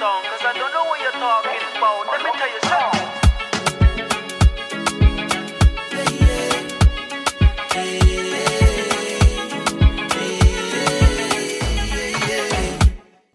[0.00, 2.06] song, cause I don't know what you're talking about.
[2.10, 4.20] Let me tell you something.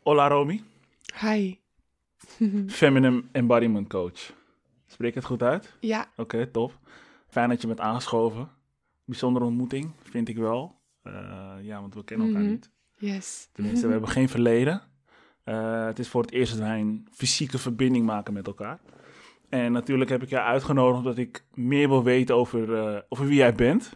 [0.04, 0.62] Hola Romy,
[1.22, 1.60] Hi.
[2.68, 4.32] Feminine Embodiment Coach.
[4.88, 5.74] Spreek ik het goed uit?
[5.80, 6.80] Ja, Oké, top.
[7.28, 8.50] Fijn dat je bent aangeschoven.
[9.06, 10.76] Bijzondere ontmoeting, vind ik wel.
[11.04, 11.14] Eh,
[11.62, 12.52] ja, want we kennen elkaar Mhm.
[12.52, 12.70] niet.
[12.98, 13.50] yes.
[13.54, 14.82] Tenminste, we hebben geen verleden.
[15.46, 18.80] Eh, het is voor het eerst dat wij een fysieke verbinding maken met elkaar.
[19.50, 23.38] En natuurlijk heb ik jou uitgenodigd omdat ik meer wil weten over, eh, over wie
[23.38, 23.92] jij bent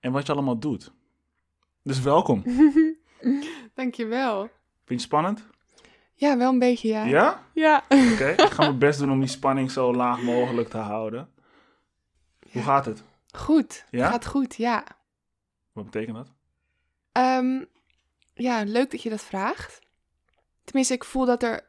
[0.00, 0.92] en wat je allemaal doet.
[1.82, 2.42] Dus welkom.
[3.74, 4.40] Dankjewel.
[4.40, 4.50] Vind
[4.86, 5.46] je het spannend?
[6.14, 7.04] Ja, wel een beetje, ja.
[7.04, 7.42] Ja?
[7.54, 7.84] Ja.
[7.88, 11.28] Oké, ik ga mijn best doen om die spanning zo laag mogelijk te houden.
[12.52, 13.02] Hoe gaat het?
[13.32, 13.86] Goed.
[13.90, 14.10] Ja?
[14.10, 14.84] Gaat goed, ja.
[15.72, 16.32] Wat betekent dat?
[17.12, 17.64] Ehm,
[18.34, 19.81] ja, leuk dat je dat vraagt.
[20.72, 21.64] Tenminste, ik voel dat er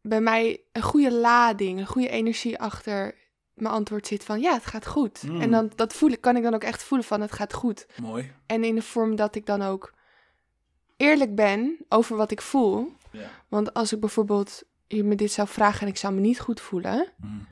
[0.00, 3.14] bij mij een goede lading, een goede energie achter
[3.54, 5.22] mijn antwoord zit van ja, het gaat goed.
[5.22, 5.40] Mm.
[5.40, 7.86] En dan, dat voel ik, kan ik dan ook echt voelen van het gaat goed.
[8.02, 8.32] Mooi.
[8.46, 9.94] En in de vorm dat ik dan ook
[10.96, 12.92] eerlijk ben over wat ik voel.
[13.48, 16.60] Want als ik bijvoorbeeld je me dit zou vragen en ik zou me niet goed
[16.60, 17.46] voelen, Mm.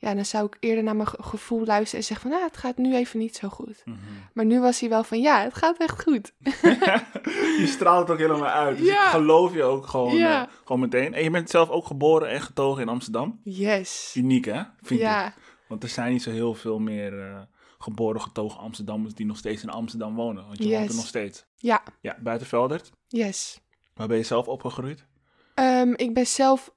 [0.00, 2.60] Ja, dan zou ik eerder naar mijn ge- gevoel luisteren en zeggen van, nou, het
[2.60, 3.82] gaat nu even niet zo goed.
[3.84, 3.96] Mhm.
[4.34, 6.32] Maar nu was hij wel van, ja, het gaat echt goed.
[7.60, 8.78] je straalt het ook helemaal uit.
[8.78, 9.04] Dus Ja.
[9.04, 10.42] ik geloof je ook gewoon, Ja.
[10.46, 11.14] eh, gewoon meteen.
[11.14, 13.40] En je bent zelf ook geboren en getogen in Amsterdam.
[13.44, 14.12] Yes.
[14.16, 14.62] Uniek, hè?
[14.82, 15.06] Vind ik.
[15.06, 15.34] Ja,
[15.68, 17.40] Want er zijn niet zo heel veel meer eh,
[17.78, 20.46] geboren, getogen Amsterdammers die nog steeds in Amsterdam wonen.
[20.46, 20.96] Want je woont er Yes.
[20.96, 21.44] nog steeds.
[21.56, 22.90] ja, Ja, buiten Veldert.
[23.08, 23.60] yes.
[23.94, 25.06] Waar ben je zelf opgegroeid?
[25.54, 26.72] Ehm, ik ben zelf,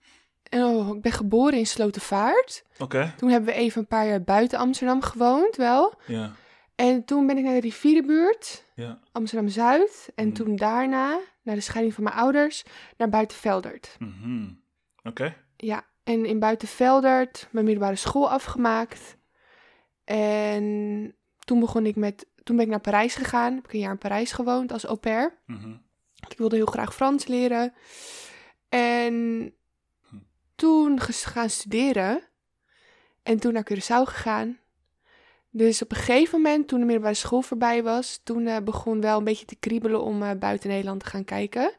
[0.54, 2.64] oh, ik ben geboren in Slotervaart.
[2.80, 3.14] Oké.
[3.18, 5.94] Toen hebben we even een paar jaar buiten Amsterdam gewoond, wel.
[6.08, 6.32] Ja.
[6.76, 9.00] En toen ben ik naar de rivierenbuurt, Ja.
[9.12, 10.12] Amsterdam-Zuid.
[10.16, 10.36] En Mhm.
[10.36, 12.64] toen daarna, naar de scheiding van mijn ouders,
[12.98, 13.96] naar Buitenveldert.
[14.00, 14.50] Mhm.
[15.04, 15.36] Oké.
[15.58, 19.18] Ja, en in Buitenveldert mijn middelbare school afgemaakt.
[20.04, 23.56] En toen begon ik met, toen ben ik naar Parijs gegaan.
[23.56, 25.42] Heb ik een jaar in Parijs gewoond als au pair.
[25.46, 25.74] Mhm.
[26.30, 27.74] Ik wilde heel graag Frans leren.
[28.70, 29.54] En.
[30.56, 32.22] Toen gaan studeren.
[33.24, 34.58] En toen naar Curaçao gegaan.
[35.50, 39.18] Dus op een gegeven moment, toen de middelbare school voorbij was, toen eh, begon wel
[39.18, 41.74] een beetje te kriebelen om eh, buiten Nederland te gaan kijken.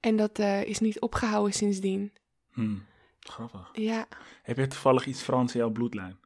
[0.00, 2.12] En dat eh, is niet opgehouden sindsdien.
[2.52, 2.76] Hm.
[3.20, 3.68] Grappig.
[3.72, 4.06] Ja,
[4.42, 6.18] Heb je toevallig iets Frans in jouw bloedlijn?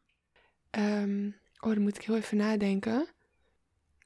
[0.70, 1.26] ehm,
[1.60, 3.06] oh, dan moet ik heel even nadenken.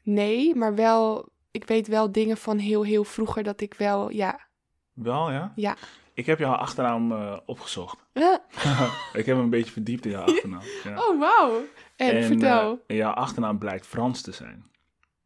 [0.03, 4.47] Nee, maar wel, ik weet wel dingen van heel, heel vroeger dat ik wel, ja,
[4.93, 5.53] Wel, ja?
[5.56, 5.77] ja.
[6.16, 7.97] Ik heb jouw achternaam eh, opgezocht.
[9.12, 10.62] Ik heb me een beetje verdiept in jouw achternaam.
[10.84, 10.99] Ja.
[10.99, 11.60] oh, wauw.
[11.97, 12.82] En, vertel.
[12.87, 14.65] eh, jouw achternaam blijkt Frans te zijn.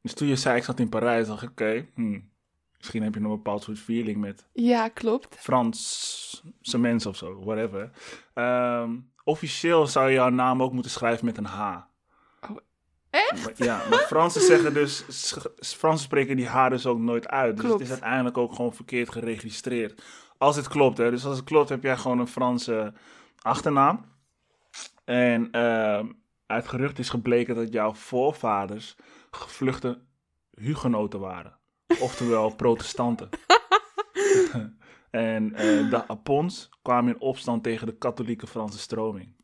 [0.03, 2.21] Dus toen je zei ik zat in Parijs, dacht ik, oké, hm,
[2.77, 5.37] misschien heb je nog een bepaald soort feeling met ja, klopt.
[5.39, 7.91] Franse mensen of zo, whatever.
[8.35, 11.77] Ehm, officieel zou je jouw naam ook moeten schrijven met een H.
[12.51, 12.57] Oh,
[13.11, 13.59] echt?
[13.59, 15.05] Ja, maar Fransen zeggen dus,
[15.61, 17.57] Fransen spreken die H dus ook nooit uit.
[17.57, 17.81] Dus Klopt.
[17.81, 20.03] het is uiteindelijk ook gewoon verkeerd geregistreerd.
[20.41, 21.11] Als het klopt, hè.
[21.11, 22.93] Dus als het klopt, heb jij gewoon een Franse
[23.39, 24.05] achternaam.
[25.05, 26.07] En ehm,
[26.47, 28.97] uit gerucht is gebleken dat jouw voorvaders
[29.31, 30.01] gevluchte
[30.51, 31.59] hugenoten waren.
[32.01, 33.29] Oftewel protestanten.
[35.11, 39.35] en eh, de Apons kwamen in opstand tegen de katholieke Franse stroming.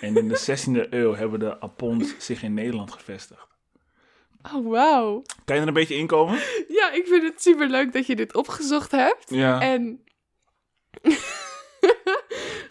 [0.00, 3.51] En in de 16e eeuw hebben de Apons zich in Nederland gevestigd.
[4.54, 5.22] Oh, wauw.
[5.44, 6.38] Kan je er een beetje inkomen?
[6.68, 9.30] Ja, ik vind het super leuk dat je dit opgezocht hebt.
[9.30, 9.60] Ja.
[9.60, 10.04] En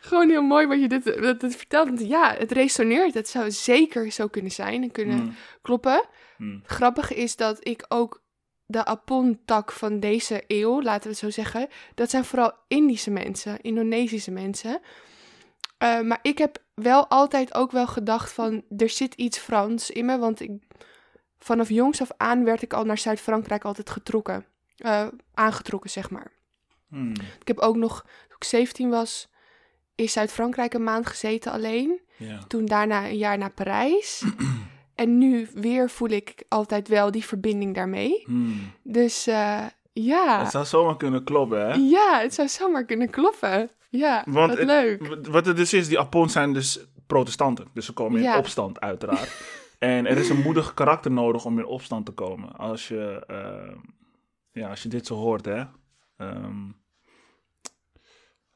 [0.02, 1.04] gewoon heel mooi wat je dit,
[1.40, 2.08] dat vertelt.
[2.08, 3.14] Ja, het resoneert.
[3.14, 6.06] Het zou zeker zo kunnen zijn en kunnen Hmm, kloppen.
[6.38, 8.22] hmm, Grappig is dat ik ook
[8.66, 13.62] de Apon-tak van deze eeuw, laten we het zo zeggen, dat zijn vooral Indische mensen,
[13.62, 14.80] Indonesische mensen.
[15.78, 20.06] Eh, maar ik heb wel altijd ook wel gedacht van, er zit iets Frans in
[20.06, 20.52] me, want ik,
[21.44, 24.46] vanaf jongs af aan werd ik al naar Zuid-Frankrijk altijd getrokken.
[24.76, 26.32] Eh, aangetrokken, zeg maar.
[26.90, 27.12] hmm.
[27.40, 29.30] Ik heb ook nog, toen ik 17 was,
[29.96, 32.02] in Zuid-Frankrijk een maand gezeten alleen.
[32.18, 32.40] Ja.
[32.48, 34.24] Toen daarna een jaar naar Parijs.
[34.96, 38.22] en nu weer voel ik altijd wel die verbinding daarmee.
[38.26, 38.72] Hmm.
[38.84, 40.40] Dus eh, ja.
[40.40, 41.74] Het zou zomaar kunnen kloppen, hè?
[41.74, 43.70] Ja, het zou zomaar kunnen kloppen.
[43.90, 45.28] Ja, Want wat het- leuk.
[45.28, 47.68] Wat het dus is, die Apons zijn dus protestanten.
[47.74, 48.38] Dus ze komen in Ja.
[48.38, 49.32] opstand, uiteraard.
[49.82, 52.52] en er is een moedig karakter nodig om in opstand te komen.
[52.56, 53.78] Als je, eh,
[54.52, 55.64] ja, als je dit zo hoort, hè.
[56.18, 56.70] Ehm,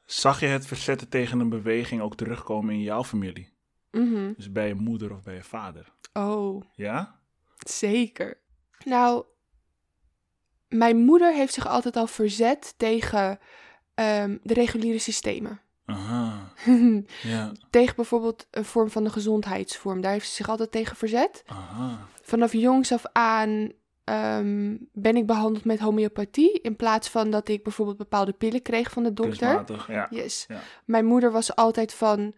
[0.06, 3.54] zag je het verzetten tegen een beweging ook terugkomen in jouw familie?
[3.92, 4.34] Mhm.
[4.36, 5.94] Dus bij je moeder of bij je vader?
[6.14, 7.20] Oh, Ja?
[7.58, 8.38] zeker.
[8.84, 9.26] Nou,
[10.68, 13.40] mijn moeder heeft zich altijd al verzet tegen
[13.94, 15.62] ehm, de reguliere systemen.
[15.86, 16.52] Aha.
[17.22, 17.52] Ja.
[17.70, 20.02] tegen bijvoorbeeld een vorm van de gezondheidsvorm.
[20.02, 21.44] Daar heeft ze zich altijd tegen verzet.
[21.46, 22.08] Aha.
[22.22, 23.72] Vanaf jongs af aan
[24.04, 26.62] ehm, ben ik behandeld met homeopathie.
[26.62, 29.56] In plaats van dat ik bijvoorbeeld bepaalde pillen kreeg van de dokter.
[29.56, 30.08] Kunstmatig, ja.
[30.10, 30.46] Yes.
[30.48, 30.60] Ja.
[30.86, 32.34] Mijn moeder was altijd van.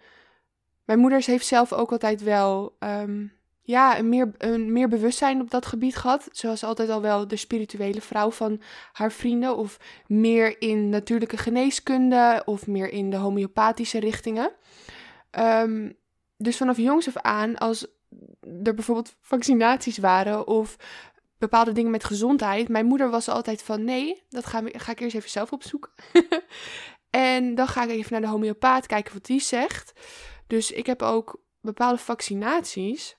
[0.85, 2.75] Mijn moeder heeft zelf ook altijd wel.
[2.79, 3.25] ehm,
[3.67, 6.29] ja, een meer, een meer bewustzijn op dat gebied gehad.
[6.41, 8.61] Was altijd al wel de spirituele vrouw van
[8.93, 9.55] haar vrienden.
[9.55, 12.41] Of meer in natuurlijke geneeskunde.
[12.45, 14.51] Of meer in de homeopathische richtingen.
[15.31, 15.91] Ehm,
[16.37, 17.87] dus vanaf jongs af aan, als
[18.63, 20.47] er bijvoorbeeld vaccinaties waren.
[20.47, 20.75] Of
[21.37, 22.69] bepaalde dingen met gezondheid.
[22.69, 25.91] Mijn moeder was altijd van nee, dat ga, ga ik eerst even zelf opzoeken.
[27.09, 29.93] en dan ga ik even naar de homeopaat kijken wat die zegt.
[30.47, 33.16] Dus ik heb ook bepaalde vaccinaties.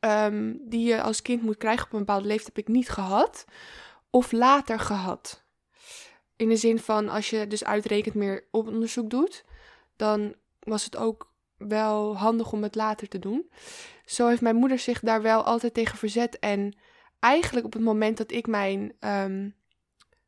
[0.00, 3.44] Ehm, die je als kind moet krijgen op een bepaalde leeftijd, heb ik niet gehad.
[4.10, 5.44] Of later gehad.
[6.36, 9.44] In de zin van als je dus uitrekent meer onderzoek doet,
[9.96, 13.50] dan was het ook wel handig om het later te doen.
[14.04, 16.38] Zo heeft mijn moeder zich daar wel altijd tegen verzet.
[16.38, 16.76] En
[17.18, 19.50] eigenlijk op het moment dat ik mijn ehm,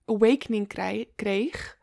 [0.05, 0.69] awakening
[1.17, 1.79] kreeg,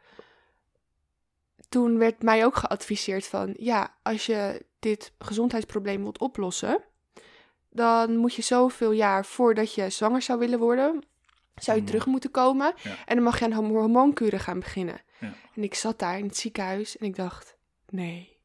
[1.70, 6.84] toen werd mij ook geadviseerd van, ja, als je dit gezondheidsprobleem wilt oplossen,
[7.76, 11.04] dan moet je zoveel jaar voordat je zwanger zou willen worden,
[11.56, 11.92] zou je Mhm.
[11.92, 12.74] terug moeten komen.
[12.84, 12.96] Ja.
[13.06, 15.02] En dan mag je aan homo- hormoonkuren gaan beginnen.
[15.20, 15.34] Ja.
[15.56, 17.56] En ik zat daar in het ziekenhuis en ik dacht,
[17.90, 18.38] nee.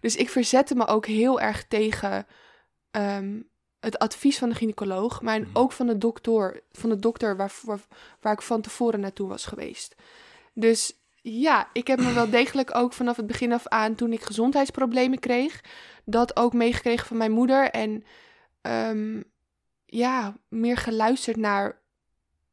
[0.00, 2.26] Dus ik verzette me ook heel erg tegen
[2.90, 3.40] ehm,
[3.80, 5.50] het advies van de gynaecoloog, maar Mhm.
[5.52, 7.80] ook van de dokter, van de dokter waar, waar,
[8.20, 9.94] waar ik van tevoren naartoe was geweest.
[10.54, 14.22] Dus ja, ik heb me wel degelijk ook vanaf het begin af aan, toen ik
[14.22, 15.60] gezondheidsproblemen kreeg,
[16.04, 17.70] dat ook meegekregen van mijn moeder.
[17.70, 18.04] En
[18.68, 19.22] ehm,
[19.86, 21.80] ja, meer geluisterd naar,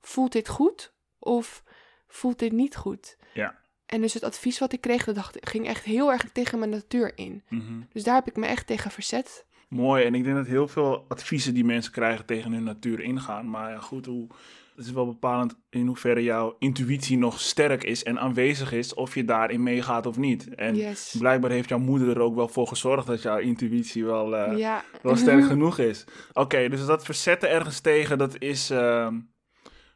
[0.02, 1.64] voelt dit goed of
[2.08, 3.18] voelt dit niet goed?
[3.34, 3.64] Ja.
[3.86, 6.72] En dus het advies wat ik kreeg, dat dacht, ging echt heel erg tegen mijn
[6.72, 7.44] natuur in.
[7.50, 7.82] Mhm.
[7.92, 9.46] Dus daar heb ik me echt tegen verzet.
[9.70, 10.06] Mooi.
[10.06, 13.50] En ik denk dat heel veel adviezen die mensen krijgen tegen hun natuur ingaan.
[13.50, 14.28] Maar ja, goed, hoe,
[14.76, 18.94] het is wel bepalend in hoeverre jouw intuïtie nog sterk is en aanwezig is.
[18.94, 20.56] Of je daarin meegaat of niet.
[20.56, 21.16] En yes.
[21.20, 24.84] blijkbaar heeft jouw moeder er ook wel voor gezorgd dat jouw intuïtie wel, eh, ja.
[25.02, 26.06] wel sterk genoeg is.
[26.34, 29.20] Oké, dus dat verzetten ergens tegen, dat is ehm,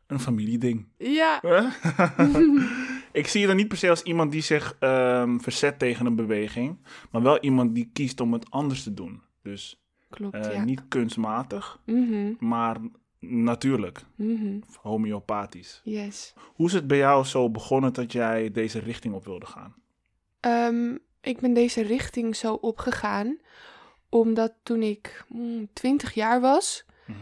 [0.07, 0.87] een familieding.
[0.97, 1.41] Ja.
[3.11, 6.15] ik zie je dan niet per se als iemand die zich ehm, verzet tegen een
[6.15, 6.77] beweging,
[7.11, 9.21] maar wel iemand die kiest om het anders te doen.
[9.41, 10.63] Dus Klopt, eh, ja.
[10.63, 12.77] niet kunstmatig, Mhm, maar
[13.19, 14.59] natuurlijk, mhm.
[14.81, 15.81] homeopathisch.
[15.83, 16.33] Yes.
[16.53, 19.75] Hoe is het bij jou zo begonnen dat jij deze richting op wilde gaan?
[20.39, 23.37] Ehm, ik ben deze richting zo opgegaan
[24.09, 27.17] omdat toen ik mm, 20 jaar was, Mhm.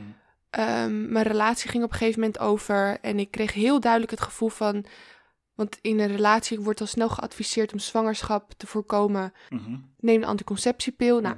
[0.49, 4.21] ehm, mijn relatie ging op een gegeven moment over en ik kreeg heel duidelijk het
[4.21, 4.85] gevoel van,
[5.55, 9.77] want in een relatie wordt al snel geadviseerd om zwangerschap te voorkomen, Mhm.
[9.99, 11.19] neem een anticonceptiepil.
[11.19, 11.35] Nou.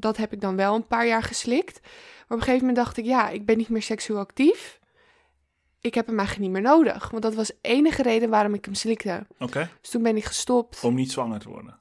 [0.00, 1.80] Dat heb ik dan wel een paar jaar geslikt.
[1.82, 1.90] Maar
[2.22, 4.80] op een gegeven moment dacht ik, ja, ik ben niet meer seksueel actief.
[5.80, 7.10] Ik heb hem eigenlijk niet meer nodig.
[7.10, 9.26] Want dat was de enige reden waarom ik hem slikte.
[9.38, 10.84] Oké, Dus toen ben ik gestopt.
[10.84, 11.78] om niet zwanger te worden.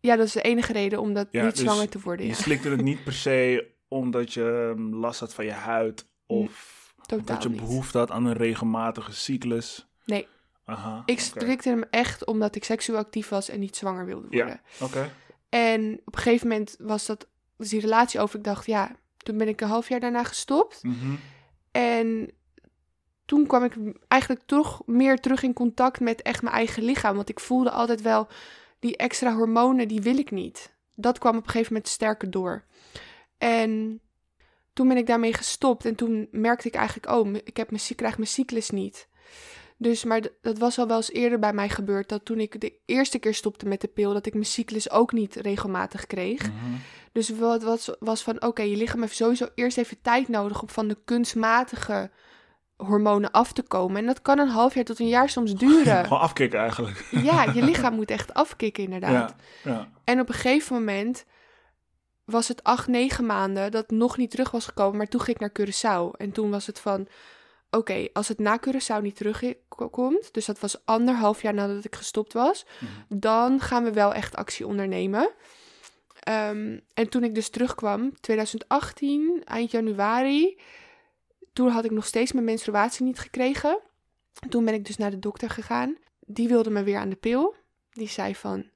[0.00, 2.26] Ja, dat is de enige reden om dat Ja, niet dus zwanger te worden.
[2.26, 2.38] Je Ja.
[2.38, 7.26] slikte het niet per se omdat je ehm, last had van je huid of Totaal
[7.26, 7.60] dat je niet.
[7.60, 9.88] behoefte had aan een regelmatige cyclus.
[10.04, 10.26] Nee.
[10.64, 14.36] Aha, Ik slikte hem echt omdat ik seksueel actief was en niet zwanger wilde Ja.
[14.44, 14.60] worden.
[14.80, 15.10] Oké.
[15.52, 18.38] En op een gegeven moment was dat was die relatie over.
[18.38, 20.82] Ik dacht, ja, toen ben ik een half jaar daarna gestopt.
[20.82, 21.14] Mhm.
[21.70, 22.30] En
[23.24, 23.74] toen kwam ik
[24.08, 27.16] eigenlijk toch meer terug in contact met echt mijn eigen lichaam.
[27.16, 28.28] Want ik voelde altijd wel
[28.78, 30.72] die extra hormonen, die wil ik niet.
[30.94, 32.64] Dat kwam op een gegeven moment sterker door.
[33.38, 34.00] En
[34.72, 35.84] toen ben ik daarmee gestopt.
[35.84, 39.08] En toen merkte ik eigenlijk, oh, ik heb mijn, ik krijg mijn cyclus niet.
[39.82, 42.08] Dus, maar dat was al wel eens eerder bij mij gebeurd.
[42.08, 45.12] Dat toen ik de eerste keer stopte met de pil, dat ik mijn cyclus ook
[45.12, 46.42] niet regelmatig kreeg.
[46.42, 46.74] Mhm.
[47.12, 50.68] Dus wat was, was van, oké, je lichaam heeft sowieso eerst even tijd nodig om
[50.68, 52.10] van de kunstmatige
[52.76, 53.96] hormonen af te komen.
[53.96, 56.02] En dat kan een half jaar tot een jaar soms duren.
[56.04, 57.06] Gewoon afkicken eigenlijk.
[57.10, 59.34] ja, je lichaam moet echt afkicken inderdaad.
[59.62, 59.88] Ja, ja.
[60.04, 61.24] En op een gegeven moment
[62.24, 64.96] was het acht, negen maanden dat nog niet terug was gekomen.
[64.96, 66.16] Maar toen ging ik naar Curaçao.
[66.16, 67.08] En toen was het van,
[67.76, 72.32] oké, als het na Curaçao niet terugkomt, dus dat was anderhalf jaar nadat ik gestopt
[72.32, 73.18] was, Mhm.
[73.18, 75.30] dan gaan we wel echt actie ondernemen.
[76.20, 80.58] Ehm, en toen ik dus terugkwam, 2018, eind januari,
[81.52, 83.78] toen had ik nog steeds mijn menstruatie niet gekregen.
[84.48, 85.96] Toen ben ik dus naar de dokter gegaan.
[86.20, 87.54] Die wilde me weer aan de pil.
[87.92, 88.70] Die zei van,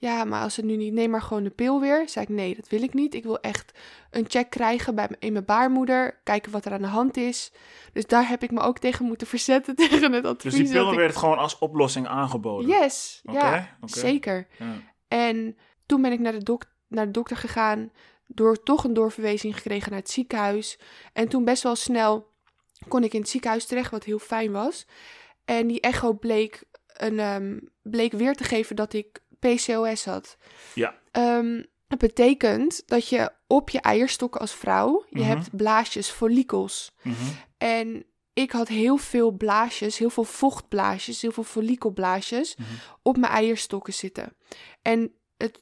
[0.00, 2.08] Ja, maar als het nu niet, neem maar gewoon de pil weer.
[2.08, 3.14] Zei ik, nee, dat wil ik niet.
[3.14, 3.78] Ik wil echt
[4.10, 6.20] een check krijgen bij, in mijn baarmoeder.
[6.24, 7.52] Kijken wat er aan de hand is.
[7.92, 10.54] Dus daar heb ik me ook tegen moeten verzetten, tegen het advies.
[10.54, 12.68] Dus die ik- werd gewoon als oplossing aangeboden?
[12.68, 14.46] Yes, ja, zeker.
[14.58, 14.74] Ja.
[15.08, 17.90] En toen ben ik naar de, dok- naar de dokter gegaan.
[18.26, 20.78] Door toch een doorverwijzing gekregen naar het ziekenhuis.
[21.12, 22.30] En toen best wel snel
[22.88, 24.86] kon ik in het ziekenhuis terecht, wat heel fijn was.
[25.44, 30.36] En die echo bleek, een, ehm, bleek weer te geven dat ik PCOS had.
[30.74, 30.94] Ja.
[31.10, 35.28] Ehm, dat betekent dat je op je eierstokken als vrouw, je Mhm.
[35.28, 36.92] hebt blaasjes, follikels.
[37.02, 37.14] Mhm.
[37.58, 42.68] En ik had heel veel blaasjes, heel veel vochtblaasjes, heel veel follikelblaasjes Mhm.
[43.02, 44.32] op mijn eierstokken zitten.
[44.82, 45.60] En het,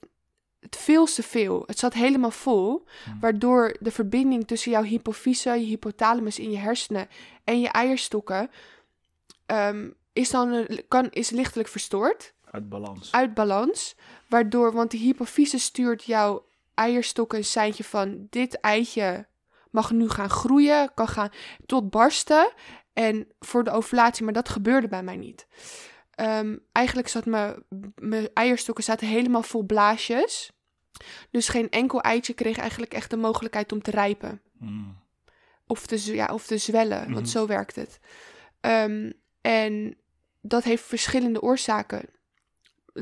[0.61, 1.63] het veel te veel.
[1.67, 2.85] Het zat helemaal vol,
[3.21, 7.09] waardoor de verbinding tussen jouw hypofyse, je hypothalamus in je hersenen
[7.45, 8.51] en je eierstokken
[9.47, 13.13] ehm, is dan kan, is lichtelijk verstoord Uit balans.
[13.13, 13.97] uit balans.
[14.29, 19.27] Waardoor, want de hypofyse stuurt jouw eierstokken een seintje van dit eitje
[19.71, 21.31] mag nu gaan groeien, kan gaan
[21.67, 22.53] tot barsten.
[22.93, 25.47] En voor de ovulatie, maar dat gebeurde bij mij niet.
[26.11, 27.63] Ehm, eigenlijk zat mijn,
[27.95, 30.51] mijn eierstokken zaten helemaal vol blaasjes.
[31.31, 34.41] Dus geen enkel eitje kreeg eigenlijk echt de mogelijkheid om te rijpen.
[34.59, 34.97] Mm.
[35.67, 37.13] Of te, ja, of te zwellen, Mhm.
[37.13, 38.01] want zo werkt het.
[38.61, 39.97] Ehm, en
[40.41, 42.09] dat heeft verschillende oorzaken.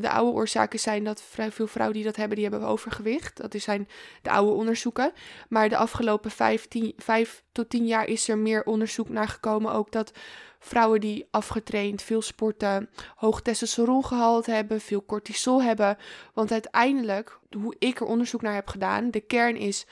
[0.01, 3.37] De oude oorzaken zijn dat vrij veel vrouwen die dat hebben, die hebben overgewicht.
[3.37, 3.89] Dat zijn
[4.23, 5.13] de oude onderzoeken.
[5.49, 9.73] Maar de afgelopen vijf, tien, vijf tot tien jaar is er meer onderzoek naar gekomen.
[9.73, 10.13] Ook dat
[10.59, 15.97] vrouwen die afgetraind, veel sporten, hoog testosterongehalte hebben, veel cortisol hebben.
[16.33, 19.87] Want uiteindelijk, hoe ik er onderzoek naar heb gedaan, de kern is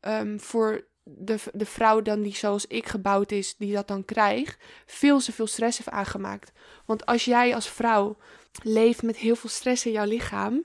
[0.00, 4.64] ehm, voor de, de vrouw dan die zoals ik gebouwd is, die dat dan krijgt,
[4.86, 6.52] veel te veel stress heeft aangemaakt.
[6.84, 8.16] Want als jij als vrouw
[8.62, 10.64] leeft met heel veel stress in jouw lichaam,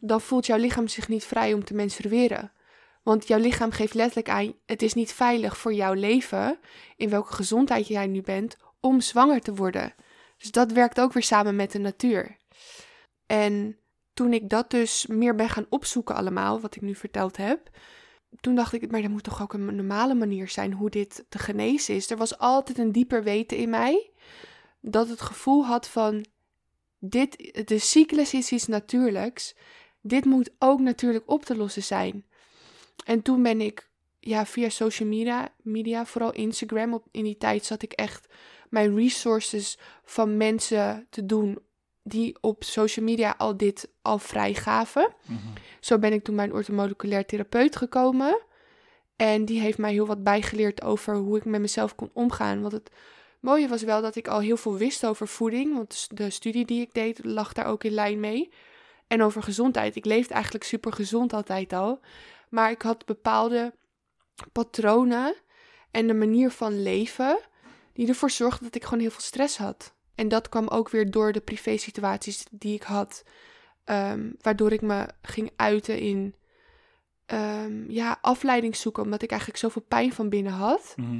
[0.00, 2.52] dan voelt jouw lichaam zich niet vrij om te menstrueren.
[3.02, 6.58] Want jouw lichaam geeft letterlijk aan, het is niet veilig voor jouw leven,
[6.96, 9.94] in welke gezondheid jij nu bent, om zwanger te worden.
[10.38, 12.36] Dus dat werkt ook weer samen met de natuur.
[13.26, 13.78] En
[14.14, 17.70] toen ik dat dus meer ben gaan opzoeken allemaal, wat ik nu verteld heb,
[18.40, 21.38] toen dacht ik, maar er moet toch ook een normale manier zijn hoe dit te
[21.38, 22.10] genezen is.
[22.10, 24.10] Er was altijd een dieper weten in mij
[24.80, 26.24] dat het gevoel had van,
[26.98, 29.54] dit, de cyclus is iets natuurlijks.
[30.00, 32.24] Dit moet ook natuurlijk op te lossen zijn.
[33.04, 33.88] En toen ben ik
[34.20, 38.26] ja, via social media, media, vooral Instagram, op, in die tijd zat ik echt
[38.70, 41.58] mijn resources van mensen te doen
[42.02, 45.14] die op social media al dit al vrijgaven.
[45.26, 45.38] Mhm.
[45.80, 48.40] Zo ben ik toen bij een orthomoleculair therapeut gekomen.
[49.16, 52.60] En die heeft mij heel wat bijgeleerd over hoe ik met mezelf kon omgaan.
[52.60, 52.90] Want het
[53.40, 55.74] mooie was wel dat ik al heel veel wist over voeding.
[55.74, 58.50] Want de studie die ik deed lag daar ook in lijn mee.
[59.06, 59.96] En over gezondheid.
[59.96, 62.00] Ik leefde eigenlijk super gezond altijd al.
[62.48, 63.74] Maar ik had bepaalde
[64.52, 65.34] patronen
[65.90, 67.38] en de manier van leven
[67.92, 69.94] die ervoor zorgden dat ik gewoon heel veel stress had.
[70.14, 73.24] En dat kwam ook weer door de privé-situaties die ik had,
[73.84, 76.34] ehm, waardoor ik me ging uiten in
[77.26, 80.94] ehm, ja, afleiding zoeken, omdat ik eigenlijk zoveel pijn van binnen had.
[80.96, 81.18] Mhm.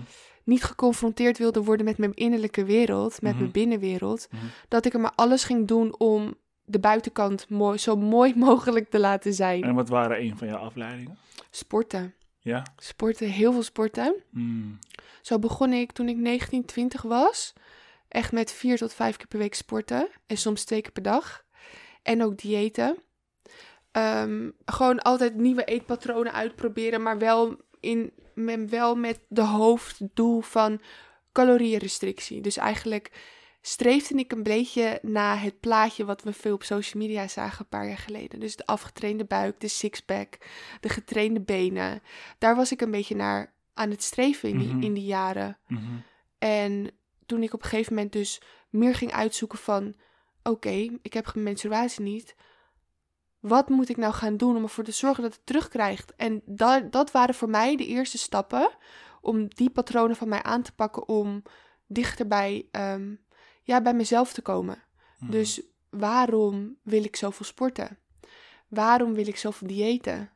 [0.48, 3.40] Niet geconfronteerd wilde worden met mijn innerlijke wereld, met Mhm.
[3.40, 4.28] mijn binnenwereld.
[4.30, 4.44] Mhm.
[4.68, 8.98] Dat ik er maar alles ging doen om de buitenkant mooi, zo mooi mogelijk te
[8.98, 9.62] laten zijn.
[9.62, 11.18] En wat waren een van jouw afleidingen?
[11.50, 12.14] Sporten.
[12.38, 12.62] Ja?
[12.76, 14.14] Sporten, heel veel sporten.
[14.30, 14.78] Mm.
[15.22, 17.52] Zo begon ik toen ik 19, 20 was.
[18.08, 20.08] Echt met vier tot vijf keer per week sporten.
[20.26, 21.44] En soms twee keer per dag.
[22.02, 22.96] En ook diëten.
[23.92, 27.02] Ehm, gewoon altijd nieuwe eetpatronen uitproberen.
[27.02, 27.56] Maar wel,
[27.88, 30.80] in, met, wel met de hoofddoel van
[31.32, 32.40] calorierestrictie.
[32.40, 33.10] Dus eigenlijk
[33.60, 37.68] streefde ik een beetje naar het plaatje wat we veel op social media zagen een
[37.68, 38.40] paar jaar geleden.
[38.40, 40.38] Dus de afgetrainde buik, de sixpack,
[40.80, 42.02] de getrainde benen.
[42.38, 44.82] Daar was ik een beetje naar aan het streven in die, Mhm.
[44.82, 45.58] in die jaren.
[45.66, 45.82] Mhm.
[46.38, 46.90] En
[47.26, 48.40] toen ik op een gegeven moment dus
[48.70, 49.94] meer ging uitzoeken van...
[50.42, 52.34] Oké, ik heb geen menstruatie niet.
[53.48, 56.14] Wat moet ik nou gaan doen om ervoor te zorgen dat het terugkrijgt?
[56.16, 58.70] En dat, dat waren voor mij de eerste stappen
[59.20, 61.08] om die patronen van mij aan te pakken...
[61.08, 61.42] om
[61.86, 63.14] dichter bij, ehm,
[63.62, 64.82] ja, bij mezelf te komen.
[65.18, 65.30] Mhm.
[65.30, 67.98] Dus waarom wil ik zoveel sporten?
[68.68, 70.30] Waarom wil ik zoveel diëten?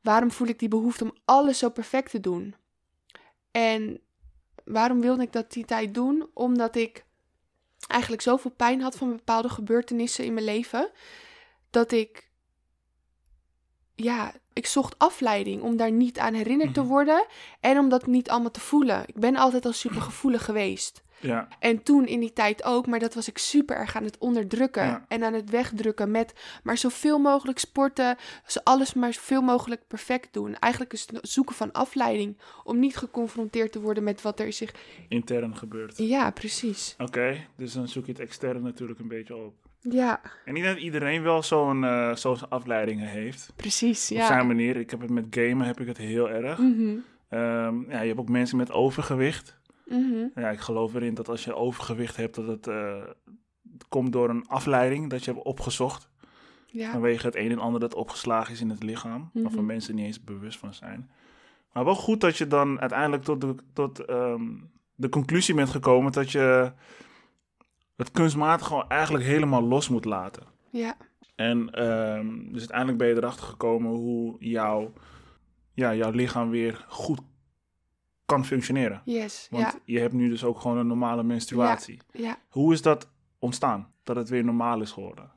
[0.00, 2.54] Waarom voel ik die behoefte om alles zo perfect te doen?
[3.50, 4.00] En
[4.64, 6.30] waarom wilde ik dat die tijd doen?
[6.34, 7.04] Omdat ik
[7.86, 10.90] eigenlijk zoveel pijn had van bepaalde gebeurtenissen in mijn leven.
[11.74, 12.30] Dat ik,
[13.94, 16.88] ja, ik zocht afleiding om daar niet aan herinnerd te Mhm.
[16.88, 17.26] worden.
[17.60, 19.02] En om dat niet allemaal te voelen.
[19.06, 21.02] Ik ben altijd al super gevoelig geweest.
[21.20, 24.18] Ja, En toen in die tijd ook, maar dat was ik super erg aan het
[24.18, 25.04] onderdrukken Ja.
[25.08, 28.16] en aan het wegdrukken met maar zoveel mogelijk sporten,
[28.64, 30.58] alles maar zoveel mogelijk perfect doen.
[30.58, 34.74] Eigenlijk is het zoeken van afleiding om niet geconfronteerd te worden met wat er zich.
[35.08, 35.96] intern gebeurt.
[35.98, 36.94] Ja, precies.
[36.98, 39.54] Oké, dus dan zoek je het extern natuurlijk een beetje op.
[39.90, 43.52] Ja, En ik denk dat iedereen wel zo'n zo'n afleidingen heeft.
[43.56, 44.10] precies.
[44.10, 44.26] Op Ja.
[44.26, 44.76] zijn manier.
[44.76, 46.58] Ik heb het met gamen heb ik het heel erg.
[46.58, 46.96] Mhm,
[47.28, 49.58] Ehm, ja, je hebt ook mensen met overgewicht.
[49.86, 50.26] mhm.
[50.34, 53.02] Ja, ik geloof erin dat als je overgewicht hebt, dat het, eh,
[53.72, 56.08] het komt door een afleiding dat je hebt opgezocht.
[56.66, 56.90] Ja.
[56.90, 59.30] Vanwege het een en ander dat opgeslagen is in het lichaam.
[59.32, 59.42] Mhm.
[59.42, 61.10] Waarvan mensen niet eens bewust van zijn.
[61.72, 64.42] Maar wel goed dat je dan uiteindelijk tot de, tot, ehm,
[64.94, 66.72] de conclusie bent gekomen dat je
[67.96, 70.42] het kunstmatig gewoon eigenlijk helemaal los moet laten.
[70.70, 70.96] ja.
[71.34, 74.92] En ehm, dus uiteindelijk ben je erachter gekomen hoe jouw,
[75.72, 77.20] ja, jouw lichaam weer goed
[78.26, 79.02] kan functioneren.
[79.04, 79.46] Yes.
[79.50, 79.74] Want Ja.
[79.84, 82.00] je hebt nu dus ook gewoon een normale menstruatie.
[82.12, 82.38] Ja.
[82.48, 83.08] Hoe is dat
[83.38, 83.92] ontstaan?
[84.02, 85.30] Dat het weer normaal is geworden?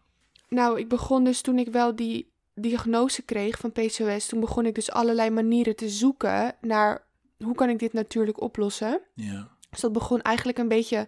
[0.50, 4.76] Nou, ik begon dus toen ik wel die diagnose kreeg van PCOS, toen begon ik
[4.76, 7.06] dus allerlei manieren te zoeken naar
[7.44, 9.02] hoe kan ik dit natuurlijk oplossen.
[9.14, 9.48] Ja.
[9.70, 11.08] Dus dat begon eigenlijk een beetje,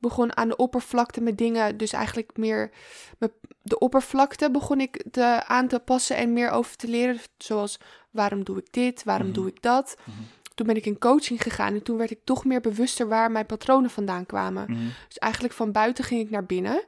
[0.00, 2.70] begon aan de oppervlakte met dingen, dus eigenlijk meer
[3.18, 3.30] me-
[3.62, 7.78] de oppervlakte begon ik te, aan te passen en meer over te leren, zoals
[8.10, 9.34] waarom doe ik dit, waarom Mhm.
[9.36, 9.96] doe ik dat.
[10.04, 10.16] Mhm.
[10.54, 13.46] Toen ben ik in coaching gegaan en toen werd ik toch meer bewuster waar mijn
[13.46, 14.64] patronen vandaan kwamen.
[14.70, 14.84] Mhm.
[15.08, 16.84] Dus eigenlijk van buiten ging ik naar binnen.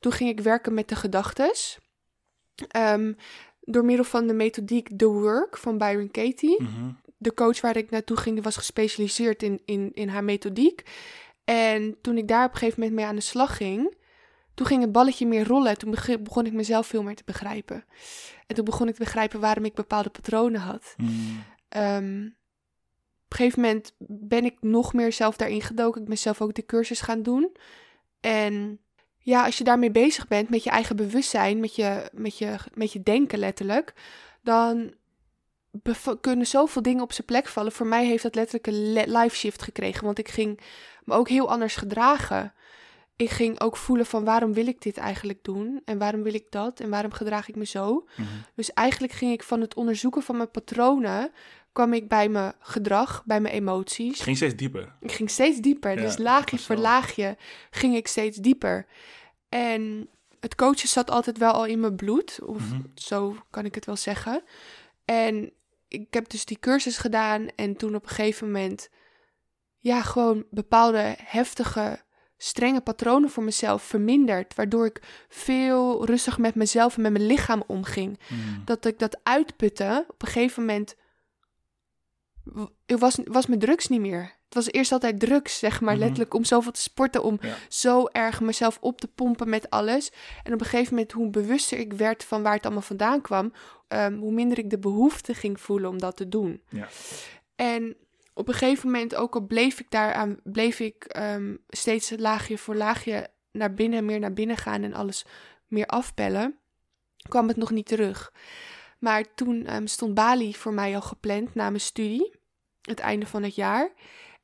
[0.00, 1.78] Toen ging ik werken met de gedachtes.
[2.68, 3.12] Ehm,
[3.60, 6.66] door middel van de methodiek The Work van Byron Katie.
[7.18, 10.82] De coach waar ik naartoe ging, was gespecialiseerd in, in, in haar methodiek.
[11.46, 13.94] En toen ik daar op een gegeven moment mee aan de slag ging,
[14.54, 15.78] toen ging het balletje meer rollen.
[15.78, 17.84] Toen beg- begon ik mezelf veel meer te begrijpen.
[18.46, 20.94] En toen begon ik te begrijpen waarom ik bepaalde patronen had.
[20.96, 21.10] Mhm.
[21.68, 22.24] Ehm,
[23.24, 26.00] op een gegeven moment ben ik nog meer zelf daarin gedoken.
[26.00, 27.56] Ik ben zelf ook de cursus gaan doen.
[28.20, 28.80] En
[29.18, 32.92] ja, als je daarmee bezig bent met je eigen bewustzijn, met je, met je, met
[32.92, 33.94] je denken letterlijk,
[34.42, 34.94] dan
[36.20, 37.72] kunnen zoveel dingen op zijn plek vallen.
[37.72, 40.60] Voor mij heeft dat letterlijk een life shift gekregen, want ik ging
[41.06, 42.52] me ook heel anders gedragen.
[43.16, 46.46] Ik ging ook voelen van waarom wil ik dit eigenlijk doen en waarom wil ik
[46.50, 48.06] dat en waarom gedraag ik me zo.
[48.16, 48.28] Mhm.
[48.54, 51.30] Dus eigenlijk ging ik van het onderzoeken van mijn patronen,
[51.72, 54.20] kwam ik bij mijn gedrag, bij mijn emoties.
[54.20, 54.92] Ging steeds dieper.
[55.00, 55.94] Ik ging steeds dieper.
[55.96, 57.36] Ja, dus laagje voor laagje
[57.70, 58.86] ging ik steeds dieper.
[59.48, 60.08] En
[60.40, 62.38] het coachen zat altijd wel al in mijn bloed.
[62.42, 62.80] Of Mhm.
[62.94, 64.42] zo kan ik het wel zeggen.
[65.04, 65.52] En
[65.88, 67.46] ik heb dus die cursus gedaan.
[67.56, 68.88] En toen op een gegeven moment...
[69.86, 72.00] Ja, gewoon bepaalde heftige,
[72.36, 74.54] strenge patronen voor mezelf verminderd.
[74.54, 78.64] Waardoor ik veel rustiger met mezelf en met mijn lichaam omging Mhm.
[78.64, 80.94] dat ik dat uitputte, op een gegeven moment
[82.86, 84.22] was, was mijn drugs niet meer.
[84.44, 86.00] Het was eerst altijd drugs, zeg maar, Mhm.
[86.02, 87.54] letterlijk om zoveel te sporten, om Ja.
[87.68, 90.10] zo erg mezelf op te pompen met alles.
[90.42, 93.52] En op een gegeven moment, hoe bewuster ik werd van waar het allemaal vandaan kwam,
[93.88, 96.62] ehm, hoe minder ik de behoefte ging voelen om dat te doen.
[96.68, 96.88] Ja.
[97.56, 97.96] En
[98.36, 102.74] op een gegeven moment, ook al bleef ik daaraan, bleef ik ehm, steeds laagje voor
[102.74, 105.24] laagje naar binnen, meer naar binnen gaan en alles
[105.66, 106.58] meer afpellen,
[107.28, 108.32] kwam het nog niet terug.
[108.98, 112.34] Maar toen ehm, stond Bali voor mij al gepland na mijn studie,
[112.82, 113.92] het einde van het jaar.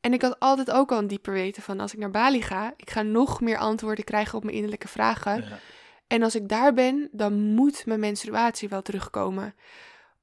[0.01, 2.75] En ik had altijd ook al een dieper weten van als ik naar Bali ga,
[2.77, 5.43] ik ga nog meer antwoorden krijgen op mijn innerlijke vragen.
[5.43, 5.59] Ja.
[6.07, 9.55] En als ik daar ben, dan moet mijn menstruatie wel terugkomen.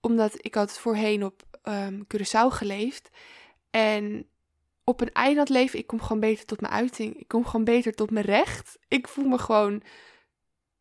[0.02, 3.10] Omdat ik had voorheen op ehm Curaçao geleefd.
[3.70, 4.28] En
[4.84, 7.16] op een eiland leven, ik kom gewoon beter tot mijn uiting.
[7.16, 8.80] Ik kom gewoon beter tot mijn recht.
[8.88, 9.82] Ik voel me gewoon...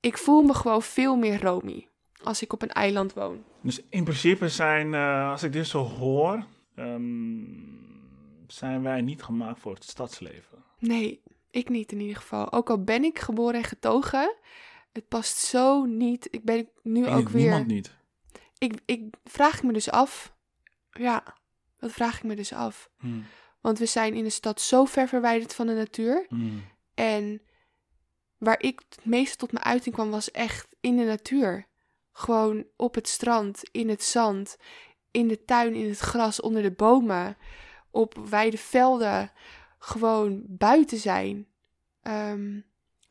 [0.01, 1.89] Ik voel me gewoon veel meer Romy.
[2.23, 3.45] Als ik op een eiland woon.
[3.63, 7.45] Dus in principe zijn, eh, als ik dit zo hoor, ehm,
[8.47, 10.65] zijn wij niet gemaakt voor het stadsleven.
[10.79, 12.53] Nee, ik niet in ieder geval.
[12.53, 14.35] Ook al ben ik geboren en getogen.
[14.93, 16.29] Het past zo niet.
[16.31, 17.43] Ik ben nu ook weer...
[17.43, 17.97] Niemand niet.
[18.59, 20.37] ik, ik vraag ik me dus af.
[20.91, 21.37] Ja,
[21.79, 22.91] dat vraag ik me dus af.
[22.99, 23.25] Hmm.
[23.61, 26.27] Want we zijn in de stad zo ver verwijderd van de natuur.
[26.29, 26.65] Hmm.
[26.95, 27.43] En
[28.39, 31.67] waar ik het meeste tot mijn uiting kwam, was echt in de natuur.
[32.13, 34.57] Gewoon op het strand, in het zand,
[35.11, 37.37] in de tuin, in het gras, onder de bomen,
[37.91, 39.33] op wijde velden.
[39.79, 41.47] Gewoon buiten zijn.
[42.03, 42.61] Ehm,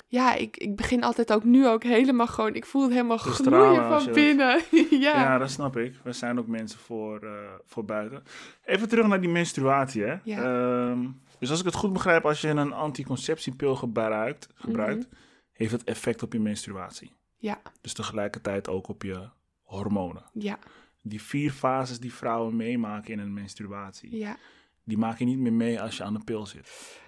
[0.08, 2.56] ja, ik, ik begin altijd ook nu ook helemaal gewoon.
[2.56, 4.62] Ik voel het helemaal Te gloeien van binnen.
[4.90, 5.22] ja.
[5.22, 5.38] Ja.
[5.38, 5.96] dat snap ik.
[6.04, 8.24] We zijn ook mensen voor, eh, voor buiten.
[8.66, 10.16] Even terug naar die menstruatie, hè.
[10.24, 10.42] Ja.
[10.44, 11.08] Ehm,
[11.40, 15.08] dus als ik het goed begrijp, als je een anticonceptiepil gebruikt, gebruikt
[15.52, 17.12] heeft het effect op je menstruatie.
[17.38, 17.62] Ja.
[17.82, 19.30] Dus tegelijkertijd ook op je
[19.62, 20.24] hormonen.
[20.34, 20.60] Ja,
[21.02, 24.38] Die vier fases die vrouwen meemaken in een menstruatie, ja.
[24.84, 27.00] die maak je niet meer mee als je aan de pil zit.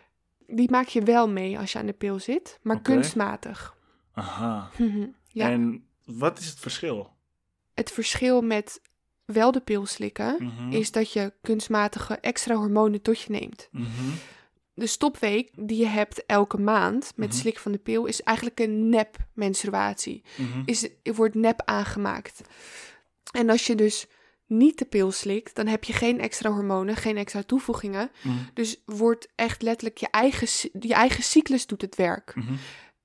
[0.52, 3.78] Die maak je wel mee als je aan de pil zit, maar kunstmatig.
[4.14, 4.70] Aha.
[5.32, 5.50] ja.
[5.50, 7.14] En wat is het verschil?
[7.74, 8.82] Het verschil met
[9.26, 10.72] wel de pil slikken Mhm.
[10.72, 13.68] is dat je kunstmatige extra hormonen tot je neemt.
[13.72, 13.86] Mhm.
[14.74, 17.38] De stopweek die je hebt elke maand met Mhm.
[17.38, 20.24] slikken van de pil is eigenlijk een nep menstruatie.
[20.38, 20.62] Mhm.
[20.66, 22.42] Is, wordt nep aangemaakt.
[23.32, 24.08] En als je dus
[24.50, 28.12] niet de pil slikt, dan heb je geen extra hormonen, geen extra toevoegingen.
[28.22, 28.36] Mhm.
[28.54, 32.36] Dus wordt echt letterlijk je eigen, je eigen cyclus doet het werk.
[32.36, 32.54] Mhm.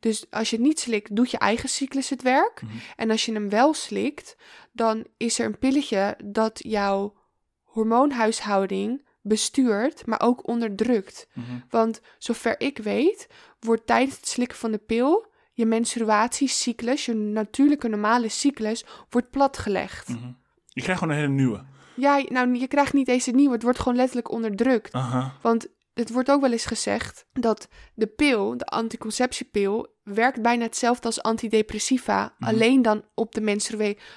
[0.01, 2.63] Dus als je het niet slikt, doet je eigen cyclus het werk.
[2.63, 2.73] Mhm.
[2.97, 4.37] En als je hem wel slikt,
[4.73, 7.15] dan is er een pilletje dat jouw
[7.63, 11.27] hormoonhuishouding bestuurt, maar ook onderdrukt.
[11.69, 13.27] Want zover ik weet,
[13.61, 20.09] wordt tijdens het slikken van de pil je menstruatiecyclus, je natuurlijke normale cyclus, wordt platgelegd.
[20.75, 21.65] Je krijgt gewoon een hele nieuwe.
[21.97, 24.93] Ja, nou, je krijgt niet eens een nieuwe, het wordt gewoon letterlijk onderdrukt.
[24.93, 25.33] Aha.
[25.43, 31.07] Want het wordt ook wel eens gezegd dat de pil, de anticonceptiepil, werkt bijna hetzelfde
[31.07, 32.51] als antidepressiva, Mhm.
[32.51, 33.41] alleen dan op de